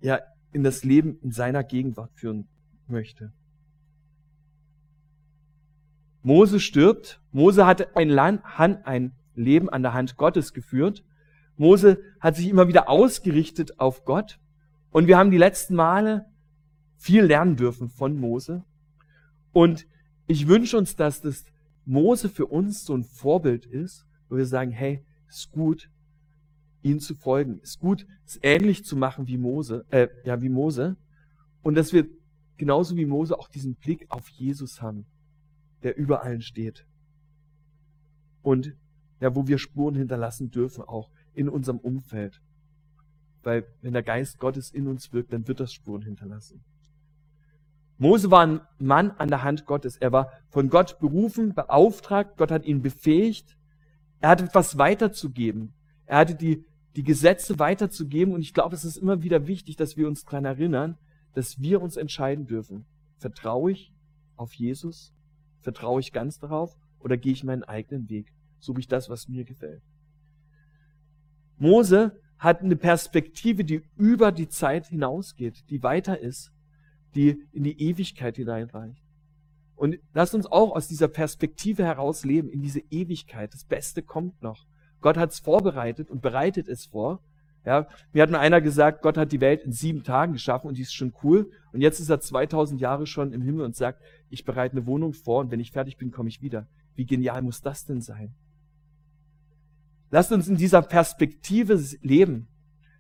ja 0.01 0.21
in 0.53 0.63
das 0.63 0.85
Leben 0.85 1.19
in 1.21 1.33
seiner 1.33 1.63
Gegenwart 1.65 2.13
führen 2.15 2.49
möchte. 2.91 3.33
Mose 6.23 6.61
stirbt. 6.61 7.21
Mose 7.33 7.67
hatte 7.67 7.97
ein, 7.97 8.09
Land, 8.09 8.43
ein 8.57 9.13
Leben 9.35 9.71
an 9.71 9.83
der 9.83 9.95
Hand 9.95 10.17
Gottes 10.17 10.53
geführt. 10.53 11.05
Mose 11.57 12.01
hat 12.21 12.37
sich 12.37 12.49
immer 12.49 12.69
wieder 12.69 12.89
ausgerichtet 12.89 13.81
auf 13.81 14.05
Gott. 14.05 14.39
Und 14.91 15.07
wir 15.07 15.19
haben 15.19 15.31
die 15.31 15.39
letzten 15.39 15.75
Male 15.75 16.27
viel 16.97 17.25
lernen 17.25 17.57
dürfen 17.57 17.89
von 17.89 18.17
Mose. 18.19 18.65
Und 19.53 19.87
ich 20.27 20.49
wünsche 20.49 20.77
uns, 20.77 20.97
dass 20.97 21.21
das 21.21 21.45
Mose 21.85 22.29
für 22.29 22.47
uns 22.47 22.85
so 22.85 22.95
ein 22.95 23.05
Vorbild 23.05 23.67
ist, 23.67 24.07
wo 24.29 24.37
wir 24.37 24.47
sagen, 24.47 24.71
hey, 24.71 25.05
ist 25.29 25.51
gut, 25.53 25.91
ihm 26.83 27.01
zu 27.01 27.15
folgen, 27.15 27.59
ist 27.61 27.79
gut, 27.81 28.07
es 28.27 28.39
ähnlich 28.43 28.85
zu 28.85 28.97
machen 28.97 29.27
wie 29.27 29.39
Mose, 29.39 29.85
äh, 29.91 30.09
ja, 30.25 30.41
wie 30.43 30.49
Mose. 30.49 30.97
Und 31.63 31.75
dass 31.75 31.93
wir 31.93 32.07
genauso 32.61 32.95
wie 32.95 33.07
Mose 33.07 33.39
auch 33.39 33.49
diesen 33.49 33.75
Blick 33.75 34.07
auf 34.11 34.29
Jesus 34.29 34.83
haben, 34.83 35.07
der 35.83 35.97
über 35.97 36.23
allen 36.23 36.43
steht. 36.43 36.87
Und 38.43 38.77
ja, 39.19 39.35
wo 39.35 39.47
wir 39.49 39.59
Spuren 39.59 39.95
hinterlassen 39.95 40.51
dürfen, 40.51 40.85
auch 40.85 41.09
in 41.33 41.49
unserem 41.49 41.79
Umfeld. 41.79 42.43
Weil 43.43 43.65
wenn 43.81 43.95
der 43.95 44.03
Geist 44.03 44.39
Gottes 44.39 44.71
in 44.71 44.89
uns 44.89 45.11
wirkt, 45.11 45.33
dann 45.33 45.49
wird 45.49 45.59
das 45.59 45.73
Spuren 45.73 46.03
hinterlassen. 46.03 46.63
Mose 47.97 48.31
war 48.31 48.47
ein 48.47 48.61
Mann 48.79 49.11
an 49.13 49.29
der 49.29 49.43
Hand 49.43 49.65
Gottes. 49.65 49.97
Er 49.97 50.13
war 50.13 50.31
von 50.51 50.69
Gott 50.69 50.99
berufen, 50.99 51.55
beauftragt. 51.55 52.37
Gott 52.37 52.51
hat 52.51 52.67
ihn 52.67 52.83
befähigt. 52.83 53.57
Er 54.21 54.29
hatte 54.29 54.45
etwas 54.45 54.77
weiterzugeben. 54.77 55.73
Er 56.05 56.19
hatte 56.19 56.35
die, 56.35 56.67
die 56.95 57.05
Gesetze 57.05 57.59
weiterzugeben. 57.59 58.35
Und 58.35 58.43
ich 58.43 58.53
glaube, 58.53 58.75
es 58.75 58.85
ist 58.85 58.99
immer 58.99 59.23
wieder 59.23 59.47
wichtig, 59.47 59.77
dass 59.77 59.97
wir 59.97 60.09
uns 60.09 60.25
daran 60.25 60.45
erinnern, 60.45 60.99
dass 61.35 61.61
wir 61.61 61.81
uns 61.81 61.97
entscheiden 61.97 62.47
dürfen. 62.47 62.87
Vertraue 63.19 63.73
ich 63.73 63.93
auf 64.37 64.53
Jesus? 64.55 65.13
Vertraue 65.61 66.01
ich 66.01 66.13
ganz 66.13 66.39
darauf? 66.39 66.77
Oder 66.99 67.17
gehe 67.17 67.33
ich 67.33 67.45
meinen 67.45 67.65
eigenen 67.65 68.09
Weg? 68.09 68.33
Suche 68.59 68.81
ich 68.81 68.89
das, 68.89 69.09
was 69.09 69.29
mir 69.29 69.45
gefällt? 69.45 69.83
Mose 71.59 72.19
hat 72.39 72.63
eine 72.63 72.77
Perspektive, 72.77 73.65
die 73.65 73.83
über 73.97 74.33
die 74.33 74.49
Zeit 74.49 74.87
hinausgeht, 74.87 75.69
die 75.69 75.83
weiter 75.83 76.19
ist, 76.19 76.53
die 77.15 77.43
in 77.53 77.65
die 77.65 77.81
Ewigkeit 77.81 78.37
hineinreicht. 78.37 79.03
Und 79.77 79.99
lasst 80.13 80.35
uns 80.35 80.47
auch 80.47 80.75
aus 80.75 80.89
dieser 80.89 81.09
Perspektive 81.09 81.85
heraus 81.85 82.25
leben, 82.25 82.49
in 82.49 82.63
diese 82.63 82.81
Ewigkeit. 82.91 83.53
Das 83.53 83.65
Beste 83.65 84.03
kommt 84.03 84.43
noch. 84.43 84.67
Gott 85.01 85.17
hat 85.17 85.33
es 85.33 85.41
vorbereitet 85.41 86.11
und 86.11 86.23
bereitet 86.23 86.69
es 86.69 86.87
vor. 86.87 87.23
Ja, 87.65 87.87
mir 88.13 88.23
hat 88.23 88.31
mal 88.31 88.39
einer 88.39 88.61
gesagt, 88.61 89.03
Gott 89.03 89.19
hat 89.19 89.33
die 89.33 89.41
Welt 89.41 89.65
in 89.65 89.73
sieben 89.73 90.03
Tagen 90.03 90.33
geschaffen 90.33 90.69
und 90.69 90.79
die 90.79 90.83
ist 90.83 90.95
schon 90.95 91.13
cool. 91.23 91.51
Und 91.73 91.83
jetzt 91.83 92.01
ist 92.01 92.09
er 92.09 92.21
2000 92.21 92.81
Jahre 92.81 93.07
schon 93.07 93.33
im 93.33 93.43
Himmel 93.43 93.65
und 93.65 93.77
sagt, 93.77 94.03
ich 94.31 94.45
bereite 94.45 94.77
eine 94.77 94.87
Wohnung 94.87 95.13
vor 95.13 95.41
und 95.41 95.51
wenn 95.51 95.61
ich 95.61 95.73
fertig 95.73 95.99
bin, 95.99 96.11
komme 96.11 96.31
ich 96.31 96.41
wieder. 96.41 96.67
Wie 96.95 97.05
genial 97.05 97.43
muss 97.43 97.61
das 97.61 97.85
denn 97.85 98.01
sein? 98.01 98.35
Lasst 100.11 100.33
uns 100.33 100.49
in 100.49 100.57
dieser 100.57 100.83
Perspektive 100.83 101.79
leben. 102.03 102.49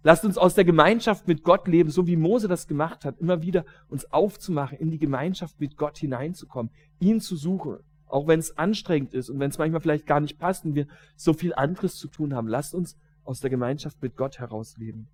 Lasst 0.02 0.24
uns 0.24 0.38
aus 0.38 0.54
der 0.54 0.64
Gemeinschaft 0.64 1.28
mit 1.28 1.42
Gott 1.42 1.68
leben, 1.68 1.90
so 1.90 2.06
wie 2.06 2.16
Mose 2.16 2.48
das 2.48 2.66
gemacht 2.66 3.04
hat, 3.04 3.18
immer 3.18 3.42
wieder 3.42 3.66
uns 3.88 4.10
aufzumachen, 4.12 4.78
in 4.78 4.90
die 4.90 4.98
Gemeinschaft 4.98 5.60
mit 5.60 5.76
Gott 5.76 5.98
hineinzukommen, 5.98 6.72
ihn 7.00 7.20
zu 7.20 7.36
suchen, 7.36 7.78
auch 8.06 8.26
wenn 8.26 8.40
es 8.40 8.56
anstrengend 8.56 9.12
ist 9.12 9.28
und 9.28 9.38
wenn 9.40 9.50
es 9.50 9.58
manchmal 9.58 9.80
vielleicht 9.82 10.06
gar 10.06 10.20
nicht 10.20 10.38
passt 10.38 10.64
und 10.64 10.74
wir 10.74 10.86
so 11.16 11.34
viel 11.34 11.52
anderes 11.54 11.96
zu 11.96 12.08
tun 12.08 12.34
haben. 12.34 12.48
Lasst 12.48 12.74
uns 12.74 12.96
aus 13.24 13.40
der 13.40 13.50
Gemeinschaft 13.50 14.00
mit 14.02 14.16
Gott 14.16 14.38
herausleben. 14.38 15.08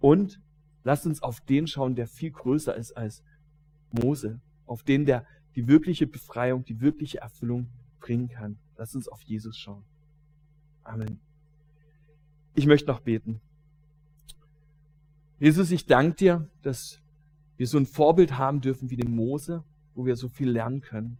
Und 0.00 0.40
lasst 0.84 1.06
uns 1.06 1.22
auf 1.22 1.40
den 1.40 1.66
schauen, 1.66 1.94
der 1.94 2.06
viel 2.06 2.30
größer 2.30 2.74
ist 2.74 2.96
als 2.96 3.22
Mose, 3.92 4.40
auf 4.66 4.82
den, 4.82 5.04
der 5.04 5.26
die 5.56 5.66
wirkliche 5.66 6.06
Befreiung, 6.06 6.64
die 6.64 6.80
wirkliche 6.80 7.20
Erfüllung 7.20 7.68
bringen 7.98 8.28
kann. 8.28 8.58
Lasst 8.76 8.94
uns 8.94 9.08
auf 9.08 9.22
Jesus 9.22 9.58
schauen. 9.58 9.84
Amen. 10.84 11.20
Ich 12.54 12.66
möchte 12.66 12.88
noch 12.88 13.00
beten. 13.00 13.40
Jesus, 15.38 15.70
ich 15.70 15.86
danke 15.86 16.16
dir, 16.16 16.48
dass 16.62 17.00
wir 17.56 17.66
so 17.66 17.78
ein 17.78 17.86
Vorbild 17.86 18.38
haben 18.38 18.60
dürfen 18.60 18.90
wie 18.90 18.96
den 18.96 19.14
Mose, 19.14 19.64
wo 19.94 20.06
wir 20.06 20.16
so 20.16 20.28
viel 20.28 20.50
lernen 20.50 20.80
können. 20.80 21.18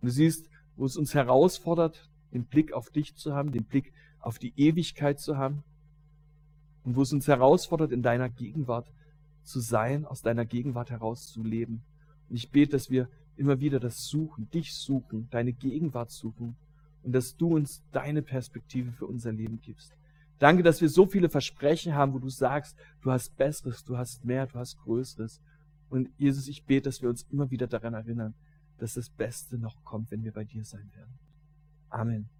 Und 0.00 0.06
du 0.08 0.10
siehst, 0.12 0.48
wo 0.76 0.84
es 0.84 0.96
uns 0.96 1.14
herausfordert, 1.14 2.08
den 2.32 2.44
Blick 2.44 2.72
auf 2.72 2.90
dich 2.90 3.16
zu 3.16 3.34
haben, 3.34 3.52
den 3.52 3.64
Blick 3.64 3.92
auf 4.20 4.38
die 4.38 4.52
Ewigkeit 4.56 5.18
zu 5.18 5.36
haben 5.36 5.62
und 6.84 6.96
wo 6.96 7.02
es 7.02 7.12
uns 7.12 7.28
herausfordert, 7.28 7.92
in 7.92 8.02
deiner 8.02 8.28
Gegenwart 8.28 8.90
zu 9.42 9.60
sein, 9.60 10.04
aus 10.06 10.22
deiner 10.22 10.44
Gegenwart 10.44 10.90
heraus 10.90 11.26
zu 11.26 11.42
leben. 11.42 11.82
Und 12.28 12.36
ich 12.36 12.50
bete, 12.50 12.72
dass 12.72 12.90
wir 12.90 13.08
immer 13.36 13.60
wieder 13.60 13.80
das 13.80 14.04
suchen, 14.04 14.50
dich 14.50 14.74
suchen, 14.74 15.28
deine 15.30 15.52
Gegenwart 15.52 16.10
suchen 16.10 16.56
und 17.02 17.12
dass 17.12 17.36
du 17.36 17.54
uns 17.56 17.82
deine 17.92 18.22
Perspektive 18.22 18.92
für 18.92 19.06
unser 19.06 19.32
Leben 19.32 19.60
gibst. 19.60 19.94
Danke, 20.38 20.62
dass 20.62 20.80
wir 20.80 20.88
so 20.88 21.06
viele 21.06 21.28
Versprechen 21.28 21.94
haben, 21.94 22.14
wo 22.14 22.18
du 22.18 22.28
sagst, 22.28 22.76
du 23.02 23.10
hast 23.10 23.36
Besseres, 23.36 23.84
du 23.84 23.98
hast 23.98 24.24
mehr, 24.24 24.46
du 24.46 24.58
hast 24.58 24.78
Größeres. 24.78 25.40
Und 25.90 26.08
Jesus, 26.16 26.48
ich 26.48 26.64
bete, 26.64 26.88
dass 26.88 27.02
wir 27.02 27.08
uns 27.08 27.26
immer 27.30 27.50
wieder 27.50 27.66
daran 27.66 27.94
erinnern, 27.94 28.34
dass 28.78 28.94
das 28.94 29.10
Beste 29.10 29.58
noch 29.58 29.84
kommt, 29.84 30.10
wenn 30.10 30.24
wir 30.24 30.32
bei 30.32 30.44
dir 30.44 30.64
sein 30.64 30.90
werden. 30.94 31.18
Amen. 31.90 32.39